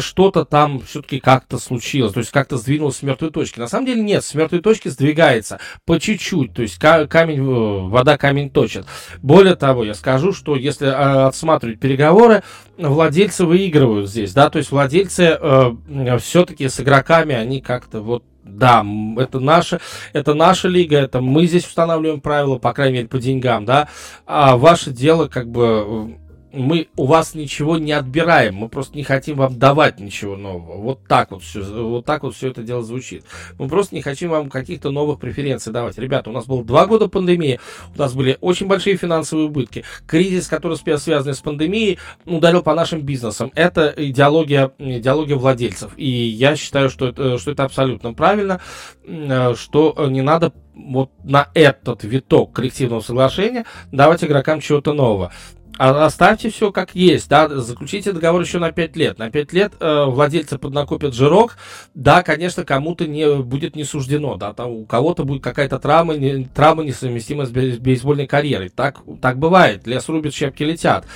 [0.00, 3.58] что-то там все-таки как-то случилось, то есть как-то сдвинулось с мертвой точки.
[3.58, 8.18] На самом деле нет, с мертвой точки сдвигается по чуть-чуть, то есть камень, э, вода
[8.18, 8.84] камень точит.
[9.22, 12.42] Более того, я скажу, что если э, отсматривать переговоры,
[12.78, 18.84] владельцы выигрывают здесь, да, то есть владельцы э, все-таки сыграли игроками, они как-то вот да,
[19.18, 19.78] это наша,
[20.14, 23.88] это наша лига, это мы здесь устанавливаем правила, по крайней мере, по деньгам, да,
[24.26, 26.16] а ваше дело как бы
[26.52, 30.80] мы у вас ничего не отбираем, мы просто не хотим вам давать ничего нового.
[30.80, 33.24] Вот так вот все, вот так вот все это дело звучит.
[33.58, 35.98] Мы просто не хотим вам каких-то новых преференций давать.
[35.98, 37.60] Ребята, у нас было два года пандемии,
[37.94, 39.84] у нас были очень большие финансовые убытки.
[40.06, 43.52] Кризис, который связан с пандемией, ударил по нашим бизнесам.
[43.54, 45.92] Это идеология, идеология владельцев.
[45.96, 48.60] И я считаю, что это, что это абсолютно правильно,
[49.04, 55.32] что не надо вот на этот виток коллективного соглашения давать игрокам чего-то нового.
[55.78, 59.18] А оставьте все как есть, да, заключите договор еще на 5 лет.
[59.18, 61.56] На 5 лет э, владельцы поднакопят жирок,
[61.94, 66.46] да, конечно, кому-то не будет не суждено, да, там у кого-то будет какая-то травма, не,
[66.46, 68.70] травма несовместимая с бейсбольной карьерой.
[68.70, 71.06] Так, так бывает, лес рубит, щепки летят.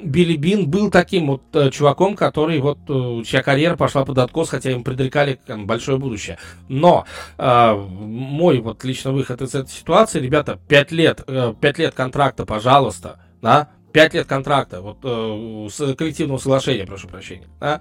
[0.00, 4.50] Билли Бин был таким вот э, чуваком, который вот э, чья карьера пошла под откос,
[4.50, 6.38] хотя им предрекали там, большое будущее.
[6.68, 7.04] Но
[7.36, 12.46] э, мой вот лично выход из этой ситуации, ребята, 5 лет, э, 5 лет контракта,
[12.46, 17.48] пожалуйста, да, Пять лет контракта, вот э, с коллективного соглашения, прошу прощения.
[17.58, 17.80] Да?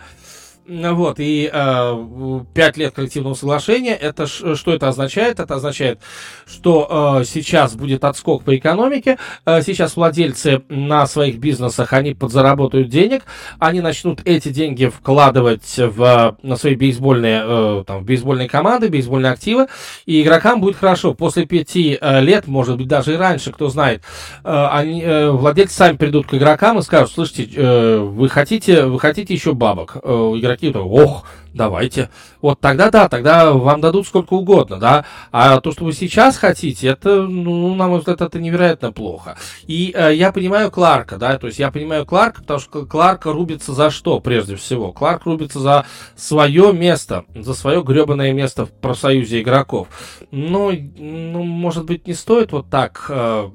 [0.67, 5.39] Вот, и э, 5 лет коллективного соглашения, это что это означает?
[5.39, 6.01] Это означает,
[6.45, 12.89] что э, сейчас будет отскок по экономике, э, сейчас владельцы на своих бизнесах, они подзаработают
[12.89, 13.23] денег,
[13.59, 19.67] они начнут эти деньги вкладывать в, на свои бейсбольные, э, там, бейсбольные команды, бейсбольные активы,
[20.05, 21.13] и игрокам будет хорошо.
[21.13, 24.03] После 5 э, лет, может быть, даже и раньше, кто знает,
[24.43, 28.99] э, они, э, владельцы сами придут к игрокам и скажут, слушайте, э, вы хотите, вы
[28.99, 29.95] хотите еще бабок?
[30.03, 32.09] Э, игроки какие-то, ох, давайте.
[32.41, 35.05] Вот тогда да, тогда вам дадут сколько угодно, да.
[35.31, 39.37] А то, что вы сейчас хотите, это, ну, на мой взгляд, это невероятно плохо.
[39.67, 43.73] И э, я понимаю Кларка, да, то есть я понимаю Кларка, потому что Кларк рубится
[43.73, 44.91] за что, прежде всего?
[44.91, 45.85] Кларк рубится за
[46.15, 49.87] свое место, за свое гребаное место в профсоюзе игроков.
[50.31, 53.05] Но, ну, может быть, не стоит вот так...
[53.09, 53.49] Э,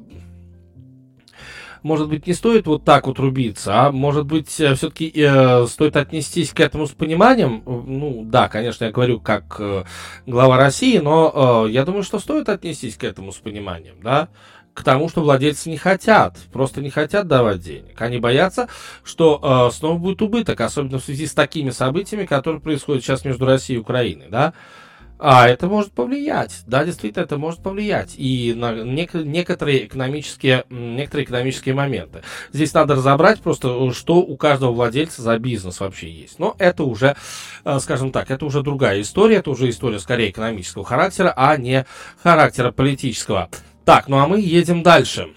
[1.83, 6.51] может быть, не стоит вот так вот рубиться, а может быть, все-таки э, стоит отнестись
[6.51, 7.63] к этому с пониманием.
[7.65, 9.85] Ну, да, конечно, я говорю как э,
[10.27, 14.29] глава России, но э, я думаю, что стоит отнестись к этому с пониманием, да
[14.75, 18.01] к тому, что владельцы не хотят, просто не хотят давать денег.
[18.01, 18.69] Они боятся,
[19.05, 23.45] что э, снова будет убыток, особенно в связи с такими событиями, которые происходят сейчас между
[23.45, 24.55] Россией и Украиной, да.
[25.25, 31.27] А это может повлиять, да, действительно, это может повлиять и на нек- некоторые экономические, некоторые
[31.27, 32.23] экономические моменты.
[32.53, 36.41] Здесь надо разобрать просто, что у каждого владельца за бизнес вообще есть.
[36.41, 37.15] Но это уже,
[37.65, 41.87] э, скажем так, это уже другая история, это уже история скорее экономического характера, а не
[42.21, 43.49] характера политического.
[43.85, 45.29] Так, ну а мы едем дальше.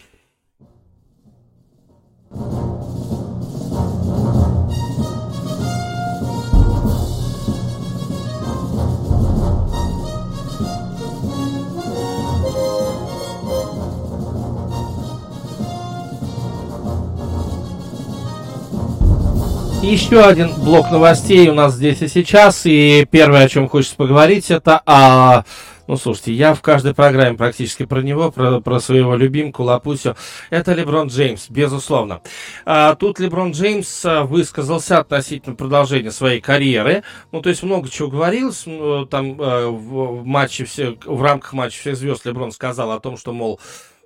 [19.85, 22.63] Еще один блок новостей у нас здесь и сейчас.
[22.65, 25.43] И первое, о чем хочется поговорить, это о
[25.85, 30.17] ну, слушайте, я в каждой программе практически про него, про, про своего любимку Лапусю.
[30.49, 32.21] Это Леброн Джеймс, безусловно.
[32.65, 37.03] А, тут Леброн Джеймс а, высказался относительно продолжения своей карьеры.
[37.31, 38.63] Ну, то есть много чего говорилось.
[38.65, 43.17] Ну, там а, в, матче все, в рамках матча всех звезд Леброн сказал о том,
[43.17, 43.59] что, мол,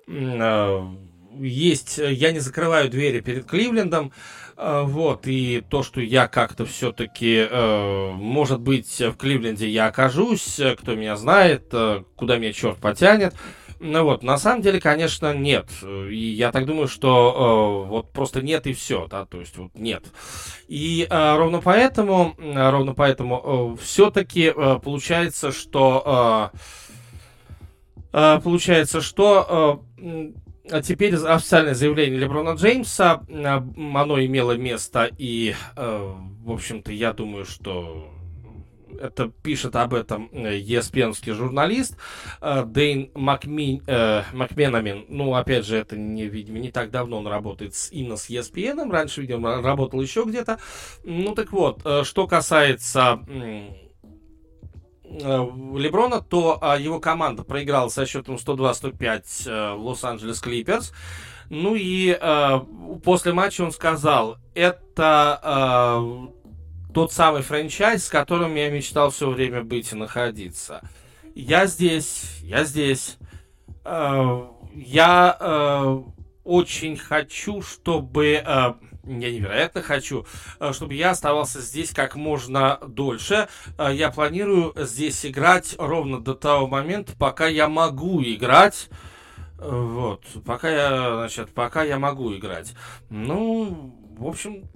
[0.06, 0.86] а,
[1.38, 4.12] есть, я не закрываю двери перед Кливлендом,
[4.62, 10.94] вот, и то, что я как-то все-таки, э, может быть, в Кливленде я окажусь, кто
[10.94, 13.34] меня знает, э, куда меня черт потянет.
[13.82, 15.66] Ну вот, на самом деле, конечно, нет.
[15.82, 19.70] И я так думаю, что э, вот просто нет и все, да, то есть вот
[19.74, 20.04] нет.
[20.68, 26.58] И э, ровно поэтому, ровно поэтому э, все-таки э, получается, что э,
[28.12, 30.32] э, получается, что э,
[30.82, 36.14] теперь официальное заявление Леброна Джеймса, а, оно имело место, и, э,
[36.44, 38.12] в общем-то, я думаю, что
[39.00, 41.96] это пишет об этом еспенский журналист
[42.40, 45.06] э, Дэйн Макми, э, Макменамин.
[45.08, 48.90] Ну, опять же, это, не, видимо, не так давно он работает с, именно с ESPN.
[48.90, 50.58] Раньше, видимо, работал еще где-то.
[51.04, 53.89] Ну, так вот, что касается Э,
[55.10, 60.92] Леброна, то а, его команда проиграла со счетом 102-105 э, Лос-Анджелес Клиперс.
[61.48, 62.60] Ну и э,
[63.02, 69.64] после матча он сказал, это э, тот самый франчайз, с которым я мечтал все время
[69.64, 70.80] быть и находиться.
[71.34, 73.16] Я здесь, я здесь.
[73.84, 76.02] Э, я э,
[76.44, 78.42] очень хочу, чтобы...
[78.46, 78.74] Э,
[79.18, 80.26] я невероятно хочу,
[80.60, 83.48] э, чтобы я оставался здесь как можно дольше.
[83.78, 88.88] Э, я планирую здесь играть ровно до того момента, пока я могу играть.
[89.58, 92.74] Э, вот, пока я, значит, пока я могу играть.
[93.08, 94.68] Ну, в общем,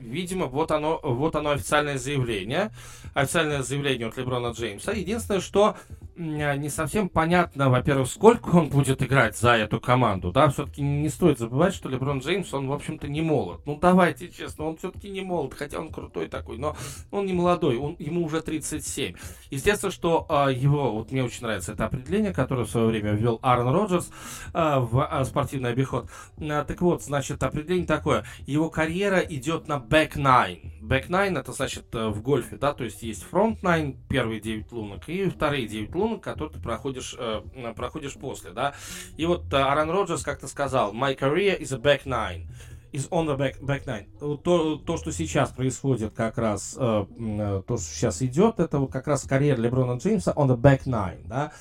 [0.00, 2.72] видимо, вот оно, вот оно официальное заявление.
[3.14, 4.92] Официальное заявление от Леброна Джеймса.
[4.92, 5.76] Единственное, что
[6.16, 11.38] не совсем понятно, во-первых, сколько он будет играть за эту команду, да, все-таки не стоит
[11.38, 13.62] забывать, что Леброн Джеймс, он, в общем-то, не молод.
[13.64, 16.76] Ну, давайте честно, он все-таки не молод, хотя он крутой такой, но
[17.10, 19.14] он не молодой, он, ему уже 37.
[19.50, 23.38] Естественно, что а, его, вот мне очень нравится это определение, которое в свое время ввел
[23.42, 24.10] Аарон Роджерс
[24.52, 26.10] а, в а, спортивный обиход.
[26.38, 30.80] А, так вот, значит, определение такое, его карьера идет на back nine.
[30.82, 35.08] Back nine это значит э, в гольфе, да, то есть есть nine, первые 9 лунок,
[35.08, 37.42] и вторые 9 лунок, которые ты проходишь, э,
[37.76, 38.74] проходишь после, да.
[39.16, 42.46] И вот Аарон Роджерс как-то сказал, my career is a back nine
[42.92, 44.06] is on the back, back nine.
[44.36, 49.06] То, то, что сейчас происходит, как раз, э, э то, что сейчас идет, это как
[49.06, 51.52] раз карьера Леброна Джеймса on the back nine, да.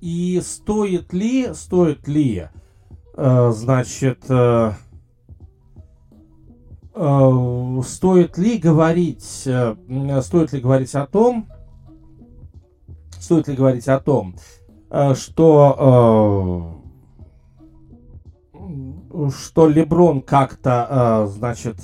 [0.00, 2.48] И стоит ли, стоит ли,
[3.14, 4.72] э, значит, э, э,
[6.98, 9.76] стоит ли говорить, э,
[10.22, 11.48] стоит ли говорить о том,
[13.20, 14.34] стоит ли говорить о том,
[14.90, 16.74] э, что
[19.14, 21.76] э, что Леброн как-то, э, значит,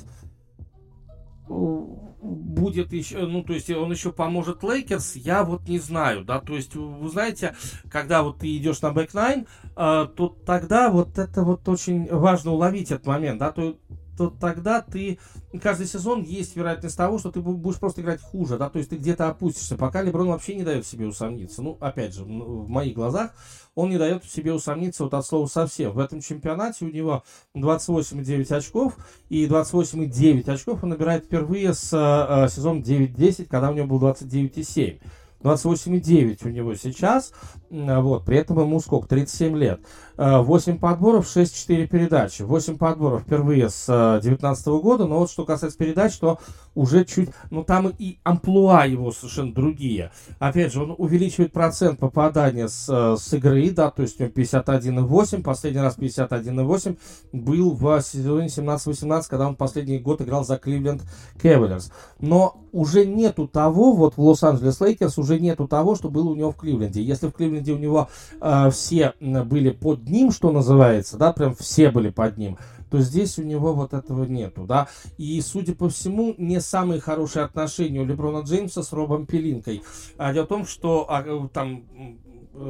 [1.48, 6.56] будет еще, ну, то есть он еще поможет Лейкерс, я вот не знаю, да, то
[6.56, 7.54] есть вы знаете,
[7.90, 13.06] когда вот ты идешь на back-9, то тогда вот это вот очень важно уловить этот
[13.06, 13.76] момент, да, то
[14.16, 15.18] то тогда ты
[15.62, 18.96] каждый сезон есть вероятность того, что ты будешь просто играть хуже, да, то есть ты
[18.96, 21.62] где-то опустишься, пока Леброн вообще не дает себе усомниться.
[21.62, 23.32] Ну, опять же, в моих глазах
[23.74, 25.92] он не дает себе усомниться вот от слова совсем.
[25.92, 27.24] В этом чемпионате у него
[27.56, 28.96] 28,9 очков,
[29.28, 35.00] и 28,9 очков он набирает впервые с э, сезона 9-10, когда у него был 29,7.
[35.44, 37.32] 28,9 у него сейчас,
[37.68, 39.80] вот, при этом ему сколько, 37 лет.
[40.16, 42.42] 8 подборов, 6-4 передачи.
[42.42, 43.86] 8 подборов впервые с
[44.22, 46.38] 2019 года, но вот что касается передач, то
[46.74, 50.10] уже чуть, ну там и амплуа его совершенно другие.
[50.38, 55.42] Опять же, он увеличивает процент попадания с, с игры, да, то есть у него 51,8,
[55.42, 56.98] последний раз 51,8
[57.32, 61.02] был в сезоне 17-18, когда он последний год играл за Кливленд
[61.40, 61.92] Кавальерс.
[62.20, 66.50] Но уже нету того, вот в Лос-Анджелес Лейкерс уже нету того, что было у него
[66.50, 67.02] в Кливленде.
[67.02, 68.08] Если в Кливленде у него
[68.40, 72.58] э, все были под ним, что называется, да, прям все были под ним,
[72.90, 74.88] то здесь у него вот этого нету, да.
[75.18, 79.82] И, судя по всему, не самые хорошие отношения у Леброна Джеймса с Робом Пелинкой.
[80.16, 81.84] А дело в том, что а, э, там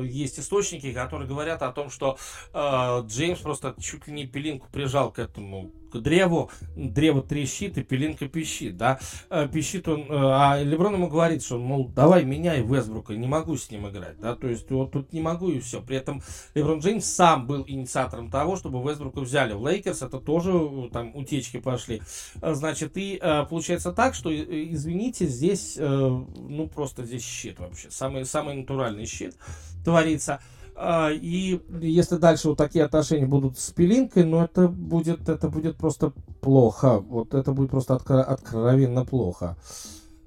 [0.03, 2.16] есть источники, которые говорят о том, что
[2.53, 7.82] э, Джеймс просто чуть ли не Пелинку прижал к этому к древу, древо трещит и
[7.82, 8.99] Пелинка пищит, да,
[9.30, 13.57] э, пищит он, э, а Леброн ему говорит, что, мол, давай меняй Вестбрука, не могу
[13.57, 15.80] с ним играть, да, то есть вот тут не могу и все.
[15.80, 16.22] При этом
[16.55, 21.14] Леброн Джеймс сам был инициатором того, чтобы Вестбрука взяли в Лейкерс, это тоже э, там
[21.14, 22.03] утечки пошли.
[22.42, 29.07] Значит, и получается так, что, извините, здесь, ну, просто здесь щит вообще, самый, самый натуральный
[29.07, 29.36] щит
[29.84, 30.40] творится.
[30.77, 35.77] А, и если дальше вот такие отношения будут с пилинкой, ну это будет, это будет
[35.77, 36.99] просто плохо.
[36.99, 39.57] Вот это будет просто откро- откровенно плохо.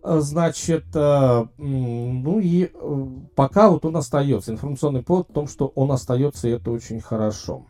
[0.03, 4.51] А, значит, а, ну и э, пока вот он остается.
[4.51, 7.65] Информационный повод в том, что он остается, и это очень хорошо.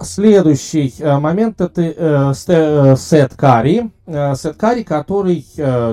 [0.00, 3.90] Следующий э, момент это э, э, Сет Карри.
[4.06, 5.42] Сет Карри, который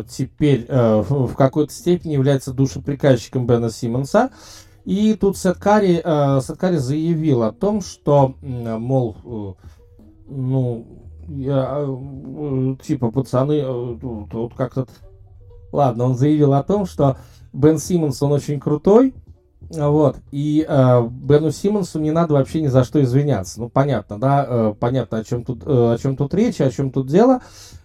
[0.10, 4.32] теперь в какой-то степени является душеприказчиком Бена Симмонса.
[4.84, 6.02] И тут Сет Карри,
[6.41, 9.56] Сет Карри заявил о том, что, мол,
[10.28, 10.86] ну,
[11.30, 11.88] я,
[12.84, 13.62] типа, пацаны,
[14.30, 14.88] тут как-то...
[15.72, 17.16] Ладно, он заявил о том, что
[17.54, 19.14] Бен Симмонс, он очень крутой,
[19.74, 20.17] вот.
[20.32, 23.59] И э, Бену Симмонсу не надо вообще ни за что извиняться.
[23.59, 26.91] Ну, понятно, да, э, понятно, о чем тут, э, о чем тут речь, о чем
[26.91, 27.41] тут дело.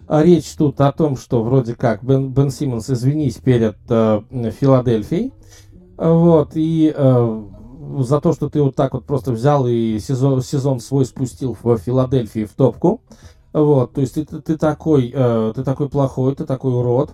[0.07, 4.21] А речь тут о том, что вроде как Бен, Бен Симмонс, извинись перед э,
[4.59, 5.33] Филадельфией.
[5.97, 7.43] Вот, и э,
[7.99, 11.77] за то, что ты вот так вот просто взял и сезон, сезон свой спустил в
[11.77, 13.01] Филадельфии в топку.
[13.53, 17.13] Вот, то есть ты, ты, ты такой, э, ты такой плохой, ты такой урод.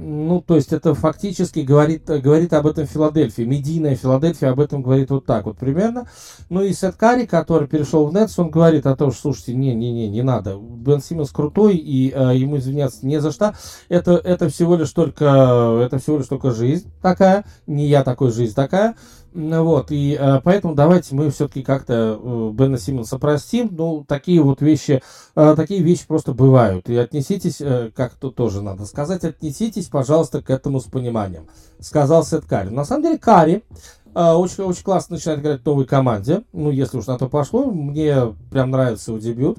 [0.00, 3.44] Ну, то есть это фактически говорит, говорит об этом Филадельфия.
[3.44, 6.06] Медийная Филадельфия об этом говорит вот так вот примерно.
[6.50, 10.08] Ну и Сет Карри, который перешел в Нетс, он говорит о том, что, слушайте, не-не-не,
[10.08, 10.56] не надо.
[10.56, 13.54] Бен Симмонс крутой, и э, ему извиняться не за что.
[13.88, 17.44] Это, это всего лишь только, это всего лишь только жизнь такая.
[17.66, 18.94] Не я такой, жизнь такая.
[19.38, 23.68] Вот, и э, поэтому давайте мы все-таки как-то э, Бена Симмонса простим.
[23.70, 25.00] Ну, такие вот вещи,
[25.36, 26.90] э, такие вещи просто бывают.
[26.90, 31.46] И отнеситесь, э, как тут тоже надо сказать, отнеситесь, пожалуйста, к этому с пониманием.
[31.78, 32.70] Сказал Сет Карри.
[32.70, 33.62] На самом деле, Карри
[34.12, 36.42] э, очень, очень классно начинает играть в новой команде.
[36.52, 39.58] Ну, если уж на то пошло, мне прям нравится его дебют.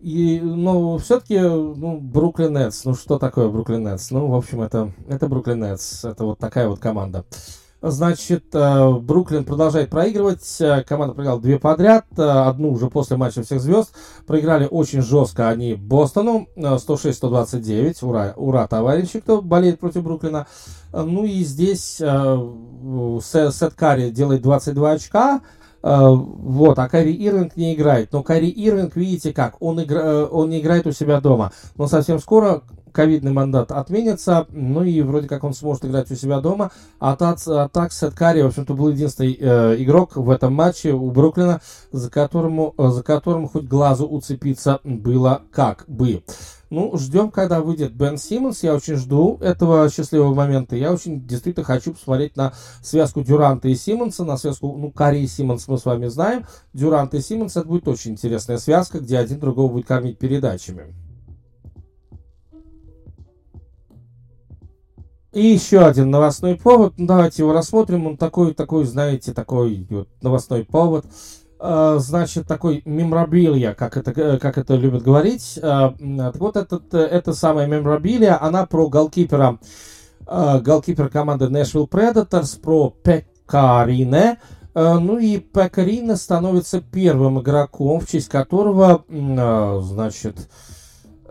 [0.00, 2.84] И, ну, все-таки, ну, Бруклин Нетс.
[2.84, 4.10] Ну, что такое Бруклин Нетс?
[4.10, 6.04] Ну, в общем, это, это Бруклин Нетс.
[6.04, 7.24] Это вот такая вот команда.
[7.82, 10.46] Значит, э, Бруклин продолжает проигрывать.
[10.60, 12.06] Э, команда проиграла две подряд.
[12.16, 13.92] Э, одну уже после матча всех звезд.
[14.24, 16.46] Проиграли очень жестко они Бостону.
[16.56, 18.04] 106-129.
[18.04, 20.46] Ура, ура, товарищи, кто болеет против Бруклина.
[20.92, 25.40] Ну и здесь Сет Карри делает 22 очка.
[25.82, 28.12] Вот, а Кари Ирвинг не играет.
[28.12, 31.50] Но Кари Ирвинг, видите как, он, игра, он не играет у себя дома.
[31.76, 32.62] Но совсем скоро
[32.92, 36.70] ковидный мандат отменится, ну и вроде как он сможет играть у себя дома.
[36.98, 40.92] А, так, а так Сет Карри, в общем-то, был единственный э, игрок в этом матче
[40.92, 46.22] у Бруклина, за, которому, э, за которым хоть глазу уцепиться было как бы.
[46.72, 48.62] Ну, ждем, когда выйдет Бен Симмонс.
[48.62, 50.74] Я очень жду этого счастливого момента.
[50.74, 55.26] Я очень действительно хочу посмотреть на связку Дюранта и Симмонса, на связку, ну, Карри и
[55.26, 56.46] Симмонс мы с вами знаем.
[56.72, 60.94] Дюрант и Симмонс, это будет очень интересная связка, где один другого будет кормить передачами.
[65.32, 66.94] И еще один новостной повод.
[66.98, 68.06] Ну, давайте его рассмотрим.
[68.06, 71.06] Он такой, такой, знаете, такой вот новостной повод.
[71.58, 75.60] Uh, значит, такой меморабилия, как это, как это любят говорить.
[75.62, 79.58] Uh, так вот, этот, эта самая меморабилия, она про голкипера,
[80.26, 84.40] uh, голкипер команды Nashville Predators, про Пекарине.
[84.74, 89.04] Ну и Пекарине становится первым игроком, в честь которого,
[89.82, 90.48] значит,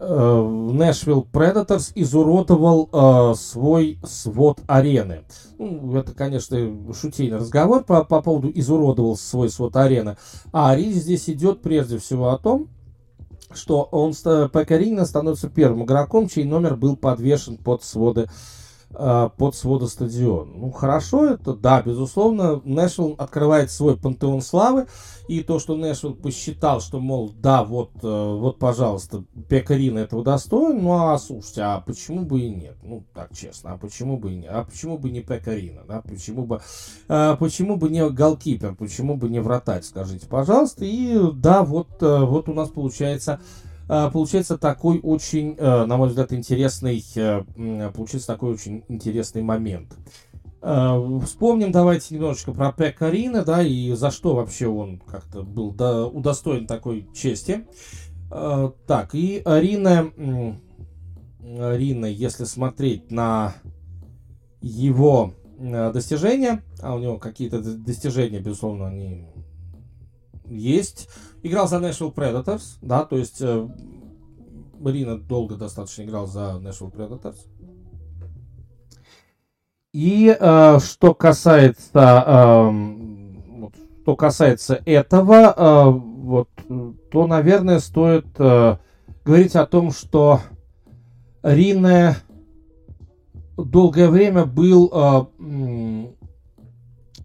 [0.02, 5.26] Нэшвилл Predators изуродовал э, свой свод арены.
[5.60, 6.58] Ну, это, конечно,
[6.93, 10.18] шутейный разговор по, по поводу изуродовал свой свод арены.
[10.52, 12.70] А речь здесь идет прежде всего о том,
[13.54, 18.28] что он Пекарина становится первым игроком, чей номер был подвешен под своды э,
[18.94, 20.52] под своды стадиона.
[20.54, 24.88] Ну, хорошо это, да, безусловно, Нэшвилл открывает свой пантеон славы,
[25.28, 30.84] и то, что Нэшвилл посчитал, что, мол, да, вот, э, вот, пожалуйста, Пекарина этого достоин,
[30.84, 32.76] ну, а слушайте, а почему бы и нет?
[32.84, 34.52] Ну, так честно, а почему бы и нет?
[34.52, 36.02] А почему бы не Пекарина, да?
[36.02, 36.62] Почему бы,
[37.08, 40.84] э, почему бы не голкипер, почему бы не вратарь, скажите, пожалуйста.
[40.84, 43.71] И да, вот, э, вот у нас получается Э,
[44.14, 47.44] получается такой очень, э, на мой взгляд, интересный, э,
[47.94, 49.98] получается такой очень интересный момент.
[50.62, 55.70] Вспомним давайте немножечко про Пека Рина, да, и за что вообще он как-то был
[56.14, 57.66] удостоен такой чести.
[58.30, 60.12] Так, и Рина,
[61.42, 63.56] Рина, если смотреть на
[64.62, 69.26] его достижения, а у него какие-то достижения, безусловно, они
[70.46, 71.10] есть.
[71.44, 73.68] Играл за Nashville Predators, да, то есть э,
[74.86, 77.38] Рина долго достаточно играл за Nashville Predators.
[79.94, 82.70] И э, что касается, э,
[83.60, 83.74] вот,
[84.04, 86.50] что касается этого, э, вот,
[87.12, 88.78] то, наверное, стоит э,
[89.26, 90.42] говорить о том, что
[91.44, 92.18] Рина
[93.58, 95.26] долгое время был э,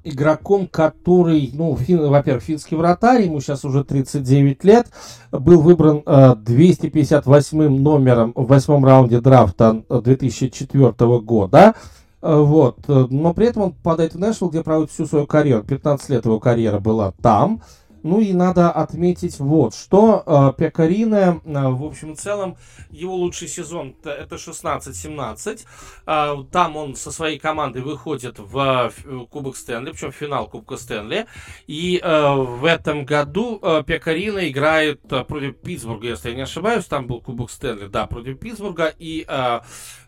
[0.07, 4.87] игроком, который, ну, фин, во-первых, финский вратарь, ему сейчас уже 39 лет,
[5.33, 11.75] был выбран э, 258 номером в восьмом раунде драфта 2004 года.
[12.23, 12.79] Э, вот.
[12.87, 15.63] Но при этом он попадает в Нэшвилл, где проводит всю свою карьеру.
[15.65, 17.61] 15 лет его карьера была там.
[18.07, 22.57] Ну и надо отметить вот, что э, Пекарине, э, в общем целом,
[22.89, 25.65] его лучший сезон это 16-17.
[26.07, 30.77] Э, там он со своей командой выходит в э, Кубок Стэнли, причем в финал Кубка
[30.77, 31.27] Стэнли.
[31.67, 36.85] И э, в этом году э, Пекарина играет э, против Питтсбурга, если я не ошибаюсь.
[36.85, 38.95] Там был Кубок Стэнли, да, против Питтсбурга.
[39.01, 39.61] И, э,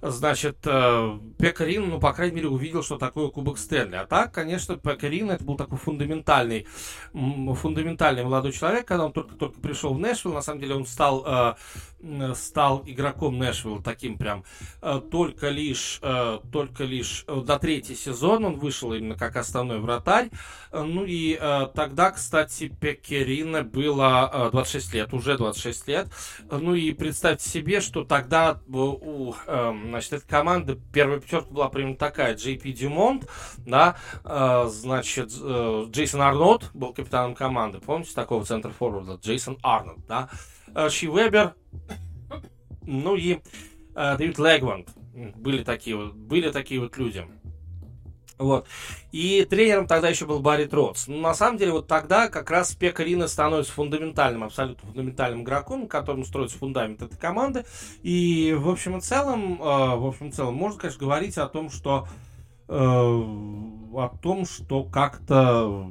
[0.03, 3.97] значит, э, Пекарин, ну, по крайней мере, увидел, что такое Кубок Стэнли.
[3.97, 6.65] А так, конечно, Пекарин это был такой фундаментальный,
[7.13, 11.25] фундаментальный фундаментальный молодой человек, когда он только-только пришел в Нэшвилл, на самом деле он стал,
[11.27, 14.45] э, стал игроком Нэшвилла таким прям
[14.83, 19.81] э, только лишь, э, только лишь э, до третий сезон он вышел именно как основной
[19.81, 20.31] вратарь.
[20.71, 26.09] Э, ну и э, тогда, кстати, Пекерина было э, 26 лет, уже 26 лет.
[26.51, 31.97] Ну и представьте себе, что тогда у э, значит, этой команды первая пятерка была примерно
[31.97, 32.35] такая.
[32.35, 33.27] Джей Пи Дюмонт,
[33.59, 37.87] да, э, значит, э, Джейсон Арнольд был капитаном команды команды.
[37.87, 39.19] Помните такого центра форварда?
[39.23, 40.29] Джейсон Арнольд, да?
[40.75, 41.55] Э, Ши Вебер,
[42.83, 43.41] ну и
[43.95, 44.89] э, Дэвид Легванд.
[45.37, 47.27] Были такие вот, были такие вот люди.
[48.39, 48.69] Вот.
[49.11, 51.09] И тренером тогда еще был Барри Тротс.
[51.09, 56.25] Ну, на самом деле, вот тогда как раз Пекарина становится фундаментальным, абсолютно фундаментальным игроком, которым
[56.25, 57.65] строится фундамент этой команды.
[58.03, 61.69] И, в общем и целом, э, в общем и целом, можно, конечно, говорить о том,
[61.69, 62.07] что
[62.69, 65.91] э, о том, что как-то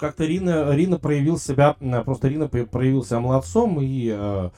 [0.00, 4.50] как-то Рина, Рина проявил себя, просто Рина проявил себя молодцом, и э,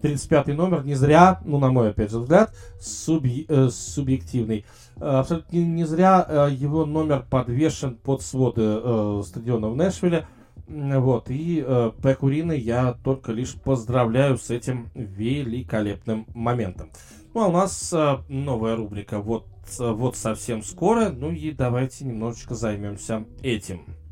[0.00, 4.64] 35-й номер не зря, ну, на мой, опять же, взгляд, субъ, э, субъективный,
[4.96, 10.28] э, абсолютно не, не зря э, его номер подвешен под своды э, стадиона в Нэшвилле,
[10.68, 16.90] вот, и э, Пеку Рина я только лишь поздравляю с этим великолепным моментом.
[17.34, 22.54] Ну, а у нас э, новая рубрика вот, вот совсем скоро, ну и давайте немножечко
[22.54, 24.03] займемся этим.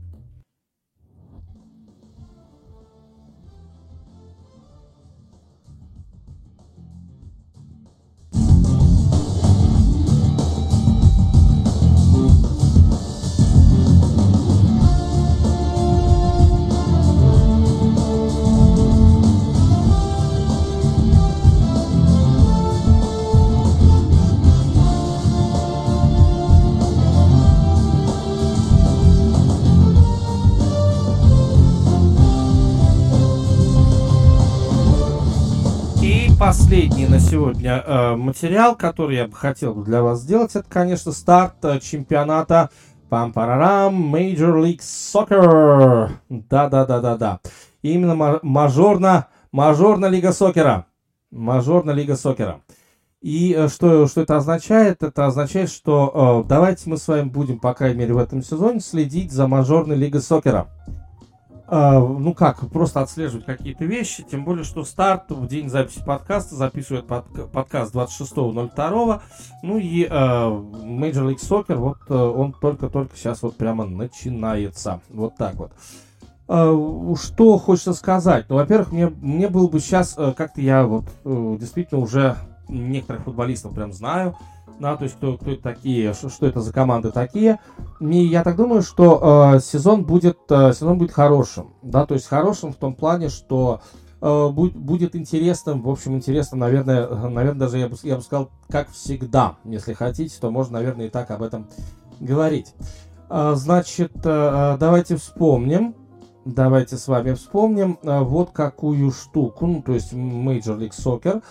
[36.45, 41.55] Последний на сегодня э, материал, который я бы хотел для вас сделать, это, конечно, старт
[41.63, 42.69] э, чемпионата
[43.09, 46.11] Пам-парарам Major League Soccer.
[46.29, 47.39] Да-да-да-да-да.
[47.83, 50.87] Именно мажорна, мажорна лига сокера.
[51.31, 52.61] Мажорна лига сокера.
[53.21, 55.05] И э, что, что это означает?
[55.05, 58.81] Это означает, что э, давайте мы с вами будем, по крайней мере, в этом сезоне
[58.81, 60.67] следить за мажорной лигой сокера.
[61.69, 66.55] А, ну как, просто отслеживать какие-то вещи, тем более, что старт в день записи подкаста
[66.57, 69.21] записывает под, подкаст 26.02,
[69.63, 75.37] ну и э, Major League Soccer, вот э, он только-только сейчас вот прямо начинается, вот
[75.37, 75.73] так вот.
[76.49, 78.47] э, что хочется сказать?
[78.49, 82.37] Ну, во-первых, мне, мне было бы сейчас, э, как-то я вот э, действительно уже
[82.69, 84.37] некоторых футболистов прям знаю,
[84.79, 87.61] да, то есть кто, кто это такие, что, что это за команды такие.
[88.01, 92.27] И я так думаю, что э, сезон будет э, сезон будет хорошим, да, то есть
[92.27, 93.81] хорошим в том плане, что
[94.21, 98.51] э, будет, будет интересным, в общем, интересным, наверное, наверное, даже я бы, я бы сказал,
[98.69, 101.69] как всегда, если хотите, то можно, наверное, и так об этом
[102.21, 102.75] говорить.
[103.31, 105.95] Э, значит, э, давайте вспомним,
[106.45, 111.43] давайте с вами вспомним э, вот какую штуку, ну, то есть Major League Soccer.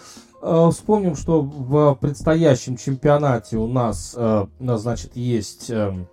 [0.42, 6.08] Э, вспомним, что в предстоящем чемпионате у нас, э, значит, есть, эм,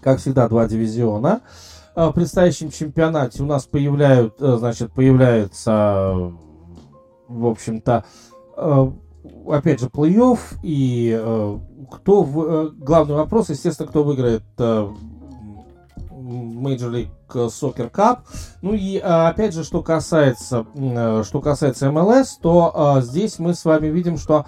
[0.00, 1.42] как всегда, два дивизиона.
[1.94, 6.32] Э, в предстоящем чемпионате у нас появляют, значит, появляется,
[7.28, 8.04] в общем-то,
[9.46, 11.60] опять же, плей-офф, и
[11.92, 14.42] кто, в, главный вопрос, естественно, кто выиграет
[16.28, 18.18] Major League Soccer Cup.
[18.62, 23.64] Ну и а, опять же, что касается, э, что касается МЛС, то здесь мы с
[23.64, 24.46] вами видим, что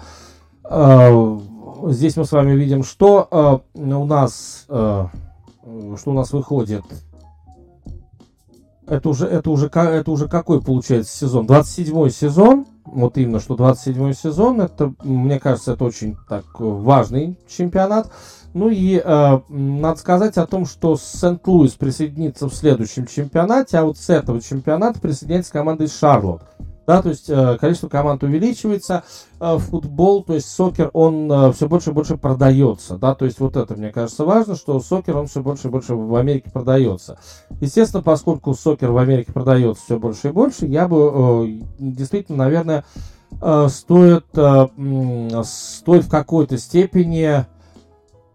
[1.89, 5.09] здесь мы с вами видим, что у нас что
[6.05, 6.83] у нас выходит
[8.91, 11.47] это уже, это уже, это уже какой получается сезон?
[11.47, 12.65] 27 сезон.
[12.83, 14.59] Вот именно, что 27 сезон.
[14.59, 18.11] Это, мне кажется, это очень так важный чемпионат.
[18.53, 23.97] Ну и э, надо сказать о том, что Сент-Луис присоединится в следующем чемпионате, а вот
[23.97, 26.43] с этого чемпионата присоединяется команда из Шарлотт.
[26.87, 29.03] Да, то есть э, количество команд увеличивается,
[29.39, 33.39] э, футбол, то есть сокер, он э, все больше и больше продается, да, то есть
[33.39, 37.19] вот это, мне кажется, важно, что сокер, он все больше и больше в Америке продается.
[37.61, 41.11] Естественно, поскольку сокер в Америке продается все больше и больше, я бы
[41.45, 42.83] э, действительно, наверное,
[43.39, 44.67] э, стоит, э,
[45.45, 47.45] стоит в какой-то степени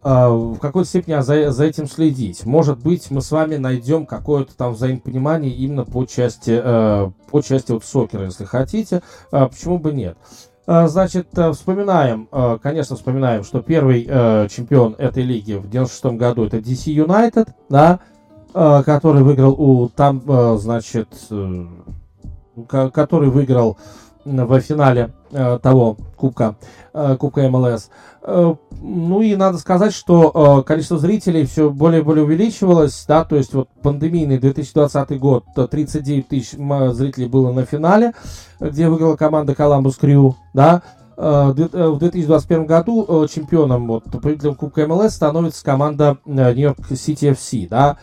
[0.07, 2.47] в какой-то степени за, за этим следить.
[2.47, 7.73] Может быть, мы с вами найдем какое-то там взаимопонимание именно по части, э, по части
[7.73, 9.03] вот сокера, если хотите.
[9.33, 10.17] Э, почему бы нет?
[10.67, 14.05] Э, значит, э, вспоминаем, э, конечно, вспоминаем, что первый
[14.49, 18.01] чемпион этой лиги в 96 году это DC United, да,
[18.53, 20.23] который выиграл у там,
[20.59, 21.09] значит,
[22.69, 23.77] который выиграл
[24.27, 26.57] в финале э, того кубка,
[26.93, 27.91] э, кубка МЛС.
[28.23, 33.25] Э, ну и надо сказать, что э, количество зрителей все более и более увеличивалось, да,
[33.25, 38.13] то есть вот пандемийный 2020 год, 39 тысяч зрителей было на финале,
[38.59, 40.83] где выиграла команда Columbus Crew, да,
[41.17, 47.69] э, э, в 2021 году чемпионом, вот, победителем Кубка МЛС становится команда Нью-Йорк Сити FC,
[47.69, 47.99] да,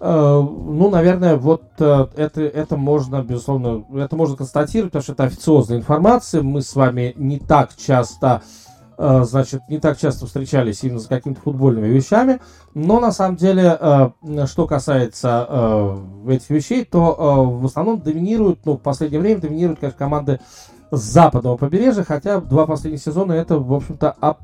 [0.00, 6.42] ну, наверное, вот это, это можно, безусловно, это можно констатировать, потому что это официозная информация.
[6.42, 8.42] Мы с вами не так часто
[9.00, 12.40] Э, значит, не так часто встречались именно с какими-то футбольными вещами,
[12.74, 14.10] но на самом деле, э,
[14.46, 19.98] что касается э, этих вещей, то в основном доминируют, ну, в последнее время доминируют, конечно,
[19.98, 20.40] команды
[20.90, 24.38] с западного побережья, хотя два последних сезона это, в общем-то, оп,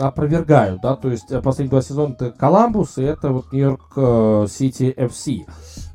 [0.00, 5.44] опровергают, да, то есть последние два сезона это Коламбус и это вот Нью-Йорк Сити FC.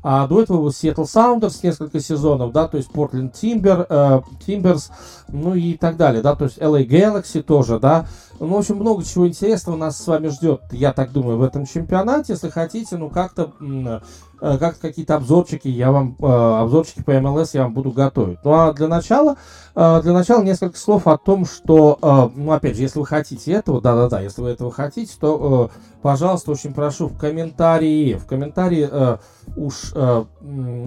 [0.06, 4.90] А до этого вот Seattle Sounders несколько сезонов, да, то есть Portland Timber, э, Timbers,
[5.28, 8.06] ну и так далее, да, то есть LA Galaxy тоже, да.
[8.40, 11.66] Ну, в общем, много чего интересного нас с вами ждет, я так думаю, в этом
[11.66, 12.32] чемпионате.
[12.32, 17.62] Если хотите, ну, как-то э, как какие-то обзорчики я вам, э, обзорчики по MLS я
[17.62, 18.38] вам буду готовить.
[18.42, 19.36] Ну, а для начала,
[19.76, 23.80] э, для начала несколько слов о том, что, ну, опять же, если вы хотите этого,
[23.80, 25.70] да-да-да, если вы этого хотите, то,
[26.02, 29.18] пожалуйста, очень прошу в комментарии, в комментарии
[29.56, 29.94] уж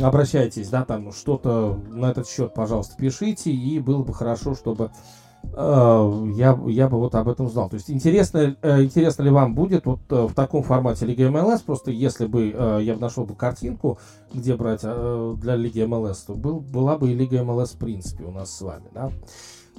[0.03, 4.91] обращайтесь, да, там что-то на этот счет, пожалуйста, пишите, и было бы хорошо, чтобы
[5.53, 7.69] я, я бы вот об этом знал.
[7.69, 11.61] То есть интересно, э, интересно ли вам будет вот э, в таком формате Лига МЛС,
[11.61, 13.97] просто если бы э, я нашел бы картинку,
[14.33, 18.25] где брать э, для Лиги МЛС, то был, была бы и Лига МЛС в принципе
[18.25, 19.11] у нас с вами, да.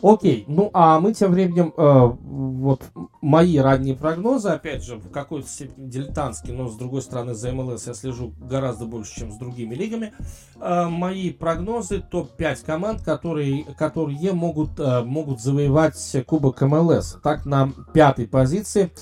[0.03, 2.83] Окей, ну а мы тем временем, э, вот
[3.21, 7.87] мои ранние прогнозы, опять же, в какой-то степени дилетантские, но с другой стороны за МЛС
[7.87, 10.13] я слежу гораздо больше, чем с другими лигами.
[10.61, 17.19] Э, мои прогнозы топ-5 команд, которые, которые могут, э, могут завоевать Кубок МЛС.
[17.23, 18.93] Так, на пятой позиции,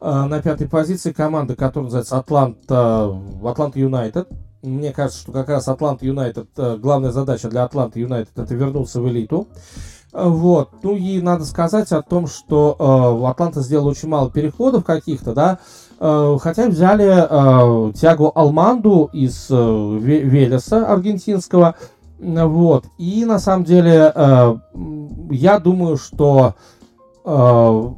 [0.00, 4.28] э, на пятой позиции команда, которая называется Атланта, Атланта Юнайтед.
[4.62, 9.00] Мне кажется, что как раз Атланта Юнайтед, э, главная задача для Атланты Юнайтед это вернуться
[9.00, 9.48] в элиту.
[10.16, 10.70] Вот.
[10.82, 15.58] Ну и надо сказать о том, что э, Атланта сделала очень мало переходов каких-то, да.
[16.00, 19.54] Э, хотя взяли э, Тиаго Алманду из э,
[20.00, 21.74] Велеса аргентинского.
[22.18, 22.86] Вот.
[22.96, 24.56] И на самом деле э,
[25.30, 26.54] я думаю, что
[27.26, 27.90] э,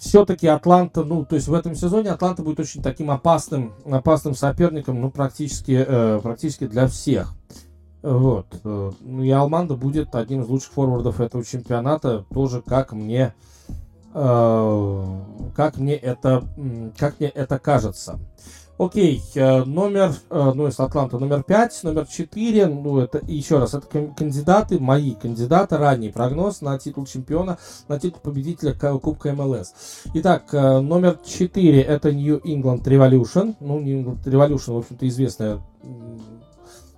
[0.00, 5.02] все-таки Атланта, ну, то есть в этом сезоне Атланта будет очень таким опасным, опасным соперником,
[5.02, 7.34] ну, практически, э, практически для всех.
[7.50, 7.65] Э,
[8.06, 13.34] ну, и Алманда будет одним из лучших форвардов этого чемпионата, тоже как мне,
[14.14, 15.04] э,
[15.54, 16.44] как мне это,
[16.96, 18.18] как мне это кажется.
[18.78, 23.72] Окей, э, номер, э, ну, из Атланта номер 5, номер 4, ну, это, еще раз,
[23.72, 27.56] это кандидаты, мои кандидаты, ранний прогноз на титул чемпиона,
[27.88, 29.72] на титул победителя Кубка МЛС.
[30.12, 35.62] Итак, э, номер 4 это New England Revolution, ну, New England Revolution, в общем-то, известная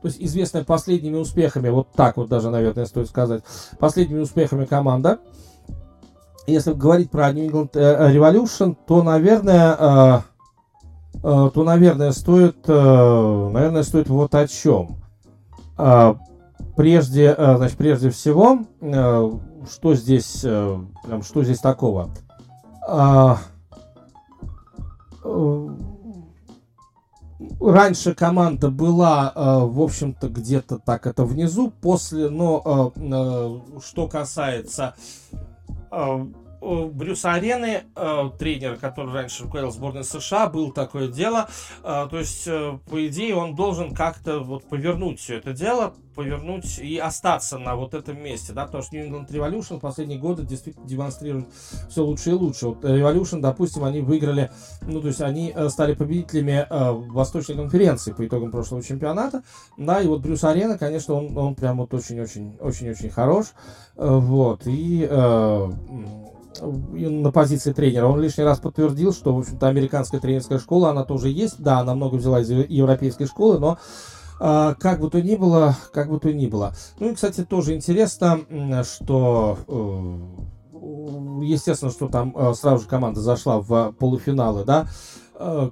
[0.00, 3.42] то есть известная последними успехами, вот так вот даже, наверное, стоит сказать,
[3.78, 5.18] последними успехами команда.
[6.46, 10.24] Если говорить про New England Revolution, то, наверное,
[11.22, 14.98] Э, то, наверное, стоит, э, наверное, стоит вот о чем.
[15.76, 16.14] Э,
[16.76, 18.60] прежде, значит, прежде всего,
[19.70, 22.10] что здесь, прям, что здесь такого?
[27.60, 32.92] Раньше команда была, в общем-то, где-то так это внизу, после, но
[33.84, 34.94] что касается
[36.60, 41.48] Брюса Арены, э, тренер, который раньше руководил сборной США, был такое дело.
[41.82, 46.78] Э, то есть, э, по идее, он должен как-то вот повернуть все это дело, повернуть
[46.78, 50.42] и остаться на вот этом месте, да, потому что New England Revolution в последние годы
[50.42, 51.46] действительно демонстрирует
[51.88, 52.68] все лучше и лучше.
[52.68, 54.50] Вот Revolution, допустим, они выиграли,
[54.82, 56.66] ну, то есть они стали победителями
[57.12, 59.44] Восточной конференции по итогам прошлого чемпионата,
[59.76, 63.46] да, и вот Брюс Арена, конечно, он, он прям вот очень-очень-очень-очень хорош,
[63.94, 65.08] вот, и
[66.60, 68.06] на позиции тренера.
[68.06, 71.60] Он лишний раз подтвердил, что, в общем-то, американская тренерская школа, она тоже есть.
[71.60, 73.78] Да, она много взяла из европейской школы, но
[74.40, 76.74] а, как бы то ни было, как бы то ни было.
[76.98, 78.40] Ну и, кстати, тоже интересно,
[78.84, 84.86] что э, естественно, что там э, сразу же команда зашла в полуфиналы, да,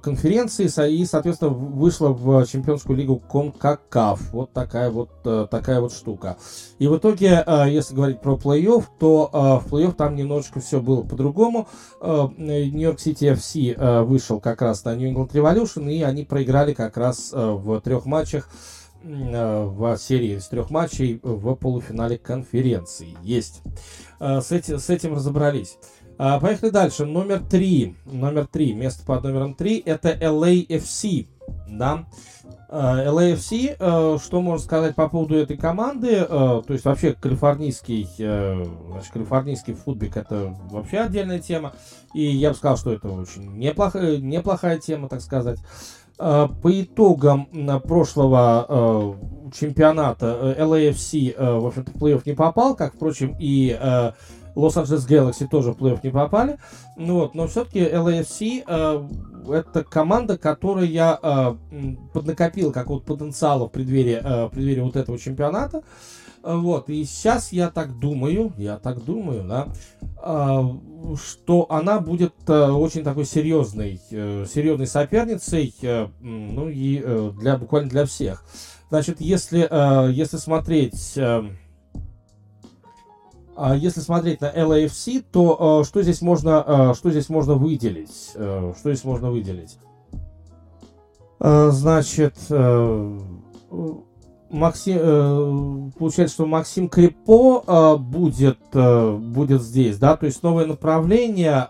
[0.01, 4.31] конференции и, соответственно, вышла в чемпионскую лигу Конкакаф.
[4.31, 6.37] Вот такая вот, э, такая вот штука.
[6.79, 9.29] И в итоге, э, если говорить про плей-офф, то
[9.65, 11.67] в плей-офф там немножечко все было по-другому.
[12.01, 17.31] Нью-Йорк Сити FC вышел как раз на New England Revolution, и они проиграли как раз
[17.33, 18.49] в трех матчах
[19.03, 23.15] в серии из трех матчей в полуфинале конференции.
[23.21, 23.61] Есть.
[24.19, 25.77] С, эти, с этим разобрались.
[26.19, 27.05] А, поехали дальше.
[27.05, 27.95] Номер три.
[28.05, 28.73] Номер три.
[28.73, 29.81] Место под номером три.
[29.85, 31.27] Это LAFC.
[31.67, 32.05] Да.
[32.69, 36.25] LAFC, а, а, что можно сказать по поводу этой команды?
[36.25, 41.73] То есть вообще калифорнийский, значит, калифорнийский футбик это вообще отдельная тема.
[42.13, 45.59] И я бы сказал, что это очень неплохая, неплохая тема, так сказать.
[46.17, 47.47] По итогам
[47.83, 49.15] прошлого
[49.53, 53.79] чемпионата LAFC, в общем-то, плей-офф не попал, как, впрочем, и
[54.57, 56.57] Лос-Анджелес Galaxy тоже в плей-офф не попали.
[56.95, 59.07] Ну, вот, но все-таки LAFC э,
[59.53, 61.55] это команда, которая э,
[62.13, 65.83] поднакопила какого-то потенциала в преддверии, э, в преддверии вот этого чемпионата.
[66.43, 69.67] Вот, и сейчас я так думаю, я так думаю, да,
[70.23, 77.31] э, что она будет э, очень такой серьезной, э, серьезной соперницей, э, ну и э,
[77.39, 78.43] для, буквально для всех.
[78.89, 81.19] Значит, если, э, если смотреть...
[83.59, 88.33] А если смотреть на LAFC, то э, что здесь можно, э, что здесь можно выделить?
[88.35, 89.79] Э, что здесь можно выделить?
[91.39, 92.35] Значит,
[94.49, 101.67] Максим, получается, что Максим Крипо будет, будет здесь, да, то есть новое направление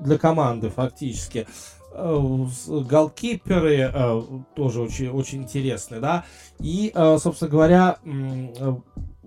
[0.00, 1.46] для команды фактически.
[1.94, 3.92] Голкиперы
[4.56, 6.24] тоже очень, очень интересные, да.
[6.58, 7.98] И, собственно говоря,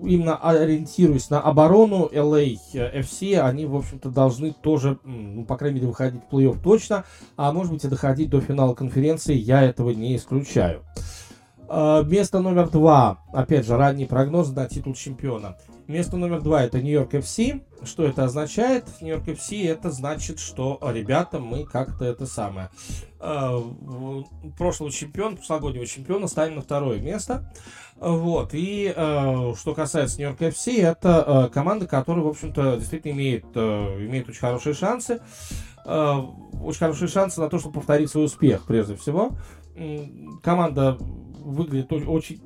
[0.02, 5.88] именно ориентируясь на оборону LA FC, они, в общем-то, должны тоже, ну, по крайней мере,
[5.88, 7.06] выходить в плей-офф точно,
[7.36, 10.84] а может быть и доходить до финала конференции, я этого не исключаю.
[11.70, 15.58] А, место номер два, опять же, ранний прогноз на титул чемпиона.
[15.88, 17.62] Место номер два это Нью-Йорк FC.
[17.84, 18.86] Что это означает?
[19.00, 22.70] Нью-Йорк FC это значит, что, ребята, мы как-то это самое.
[23.20, 23.62] Э,
[24.58, 27.52] прошлого чемпиона, прошлогоднего чемпиона ставим на второе место.
[28.00, 28.54] Вот.
[28.54, 34.06] И э, что касается Нью-Йорк FC, это э, команда, которая, в общем-то, действительно имеет, э,
[34.06, 35.20] имеет очень хорошие шансы.
[35.86, 36.22] Э,
[36.62, 39.32] очень хорошие шансы на то, чтобы повторить свой успех, прежде всего.
[40.44, 42.42] Команда выглядит очень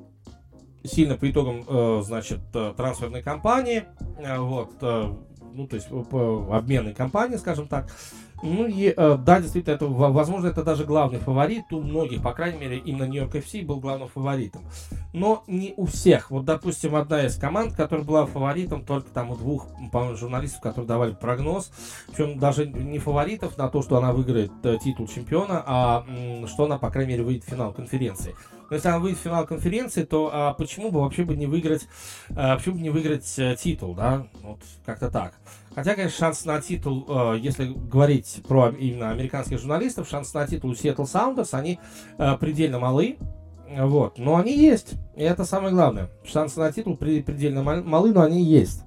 [0.84, 3.84] сильно по итогам, э, значит, э, трансферной кампании,
[4.18, 7.90] э, вот, ну, то есть по обменной кампании, скажем так,
[8.42, 12.58] Ну и э, да, действительно, это, возможно, это даже главный фаворит у многих, по крайней
[12.58, 14.62] мере, именно Нью-Йорк FC был главным фаворитом.
[15.12, 16.30] Но не у всех.
[16.30, 20.88] Вот, допустим, одна из команд, которая была фаворитом только там у двух, по-моему, журналистов, которые
[20.88, 21.70] давали прогноз,
[22.08, 26.04] причем даже не фаворитов на то, что она выиграет э, титул чемпиона, а
[26.46, 28.34] что она, по крайней мере, выйдет в финал конференции.
[28.70, 31.86] Но если она выйдет в финал конференции, то а почему бы вообще бы не выиграть,
[32.34, 34.26] а, почему бы не выиграть титул, да?
[34.42, 35.34] Вот как-то так.
[35.74, 40.70] Хотя, конечно, шанс на титул, э, если говорить про именно американских журналистов, шанс на титул
[40.70, 41.78] у Seattle Sounders, они
[42.18, 43.16] э, предельно малы.
[43.68, 44.94] Вот, но они есть.
[45.16, 46.10] И это самое главное.
[46.24, 48.84] Шансы на титул предельно малы, но они есть.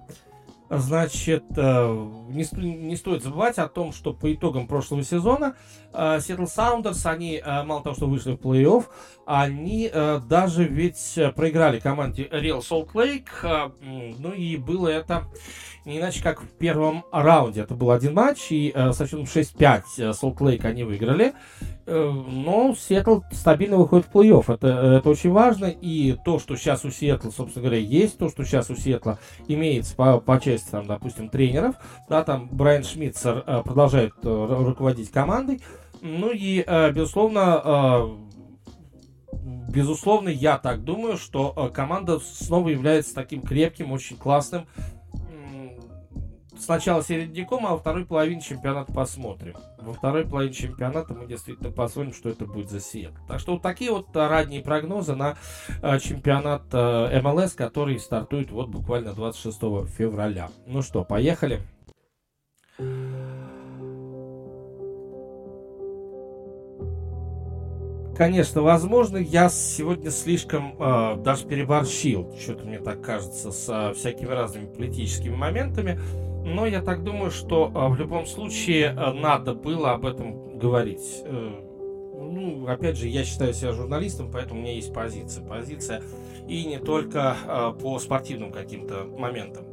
[0.69, 5.55] Значит, э, не, не стоит забывать о том, что по итогам прошлого сезона
[5.93, 8.85] э, Seattle Sounders, они э, мало того, что вышли в плей-офф,
[9.27, 9.91] они
[10.27, 13.71] даже ведь проиграли команде Real Salt Lake,
[14.19, 15.27] ну и было это
[15.85, 17.61] не иначе как в первом раунде.
[17.61, 21.33] Это был один матч, и э, со счетом 6-5 Salt Lake они выиграли.
[21.85, 24.53] Э, но Сиэтл стабильно выходит в плей-офф.
[24.53, 25.65] Это, это очень важно.
[25.65, 29.95] И то, что сейчас у Сиэтла, собственно говоря, есть, то, что сейчас у Сиэтла имеется
[29.95, 31.75] по, по части, там, допустим, тренеров,
[32.09, 35.61] да, там Брайан Шмитцер э, продолжает э, руководить командой.
[36.01, 38.25] Ну и, э, безусловно, э,
[39.71, 44.67] безусловно, я так думаю, что э, команда снова является таким крепким, очень классным
[46.59, 49.55] сначала середняком, а во второй половине чемпионата посмотрим.
[49.79, 53.11] Во второй половине чемпионата мы действительно посмотрим, что это будет за сет.
[53.27, 55.35] Так что вот такие вот ранние прогнозы на
[55.81, 59.59] э, чемпионат э, МЛС, который стартует вот буквально 26
[59.97, 60.49] февраля.
[60.65, 61.61] Ну что, поехали.
[68.17, 74.67] Конечно, возможно, я сегодня слишком э, даже переборщил, что-то мне так кажется, с всякими разными
[74.67, 75.99] политическими моментами.
[76.45, 81.23] Но я так думаю, что а, в любом случае а, надо было об этом говорить.
[81.25, 81.65] Э,
[82.13, 85.43] ну, опять же, я считаю себя журналистом, поэтому у меня есть позиция.
[85.43, 86.03] Позиция
[86.47, 89.65] и не только э, по спортивным каким-то моментам.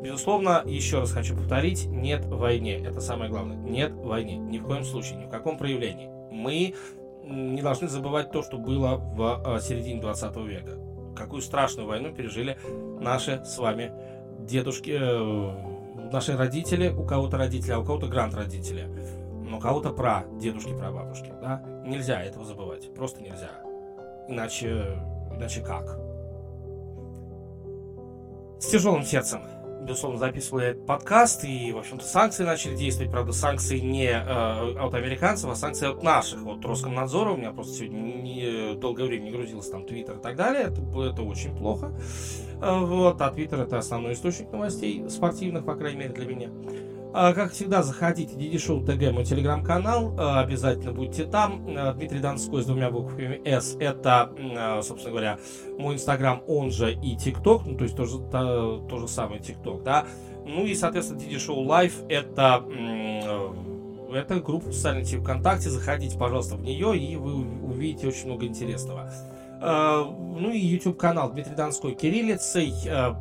[0.00, 2.76] Безусловно, еще раз хочу повторить, нет войне.
[2.76, 3.56] Это самое главное.
[3.56, 4.36] Нет войне.
[4.36, 6.08] Ни в коем случае, ни в каком проявлении.
[6.30, 6.74] Мы
[7.24, 10.78] не должны забывать то, что было в э, середине 20 века.
[11.16, 12.56] Какую страшную войну пережили
[13.00, 13.92] наши с вами
[14.40, 15.79] дедушки, э,
[16.12, 18.88] наши родители, у кого-то родители, а у кого-то гранд-родители,
[19.48, 21.62] но у кого-то про дедушки, про бабушки, да?
[21.86, 23.50] Нельзя этого забывать, просто нельзя.
[24.28, 24.98] Иначе,
[25.34, 25.98] иначе как?
[28.60, 29.40] С тяжелым сердцем
[29.80, 33.10] безусловно, записывал этот подкаст, и, в общем-то, санкции начали действовать.
[33.10, 37.32] Правда, санкции не э, от американцев, а санкции от наших, от Роскомнадзора.
[37.32, 40.64] У меня просто сегодня не, долгое время не грузился там Твиттер и так далее.
[40.64, 41.92] Это, это очень плохо.
[42.60, 46.50] Э, вот, а Твиттер это основной источник новостей спортивных, по крайней мере, для меня.
[47.12, 51.66] А, как всегда, заходите, Диди Шоу ТГ, мой телеграм-канал, а, обязательно будьте там.
[51.76, 54.30] А, Дмитрий Донской с двумя буквами С, это,
[54.82, 55.38] собственно говоря,
[55.76, 59.82] мой инстаграм, он же и тикток, ну, то есть тоже, то, то же самое тикток,
[59.82, 60.06] да.
[60.46, 62.64] Ну и, соответственно, Диди Шоу Лайв, это,
[64.12, 68.46] это группа в социальной сети ВКонтакте, заходите, пожалуйста, в нее, и вы увидите очень много
[68.46, 69.12] интересного.
[69.60, 72.72] Э, ну и YouTube канал Дмитрий Донской кириллицей.
[72.86, 73.12] Э,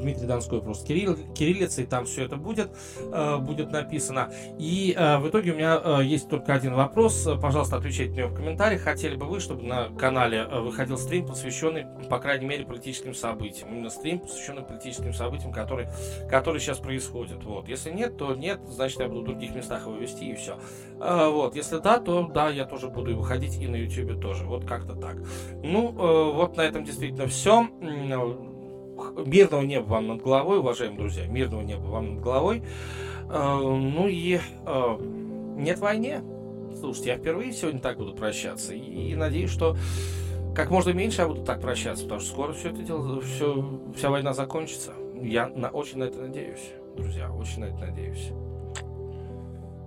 [0.00, 2.70] Дмитрий Донской просто кирилл, кириллицей, там все это будет,
[3.12, 4.30] э, будет написано.
[4.58, 7.28] И в итоге у меня есть только один вопрос.
[7.40, 8.82] Пожалуйста, отвечайте мне в комментариях.
[8.82, 13.70] Хотели бы вы, чтобы на канале выходил стрим, посвященный, по крайней мере, политическим событиям.
[13.70, 15.90] Именно стрим, посвященный политическим событиям, которые,
[16.28, 17.44] которые сейчас происходят.
[17.44, 17.68] Вот.
[17.68, 20.58] Если нет, то нет, значит, я буду в других местах его вести и все.
[20.98, 21.54] Вот.
[21.54, 24.44] Если да, то да, я тоже буду выходить и на YouTube тоже.
[24.44, 25.16] Вот как-то так.
[25.62, 27.68] Ну, ну, э, вот на этом действительно все.
[29.26, 31.26] Мирного неба вам над головой, уважаемые друзья.
[31.26, 32.62] Мирного неба вам над головой.
[33.30, 34.96] Э, ну и э,
[35.56, 36.22] нет войне.
[36.78, 38.74] Слушайте, я впервые сегодня так буду прощаться.
[38.74, 39.76] И надеюсь, что
[40.54, 44.10] как можно меньше я буду так прощаться, потому что скоро все это дело, все, вся
[44.10, 44.92] война закончится.
[45.20, 48.30] Я на, очень на это надеюсь, друзья, очень на это надеюсь.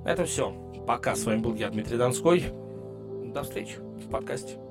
[0.06, 0.54] Это все.
[0.88, 1.16] Пока.
[1.16, 2.46] С вами был я, Дмитрий Донской.
[3.34, 4.65] До встречи в подкасте.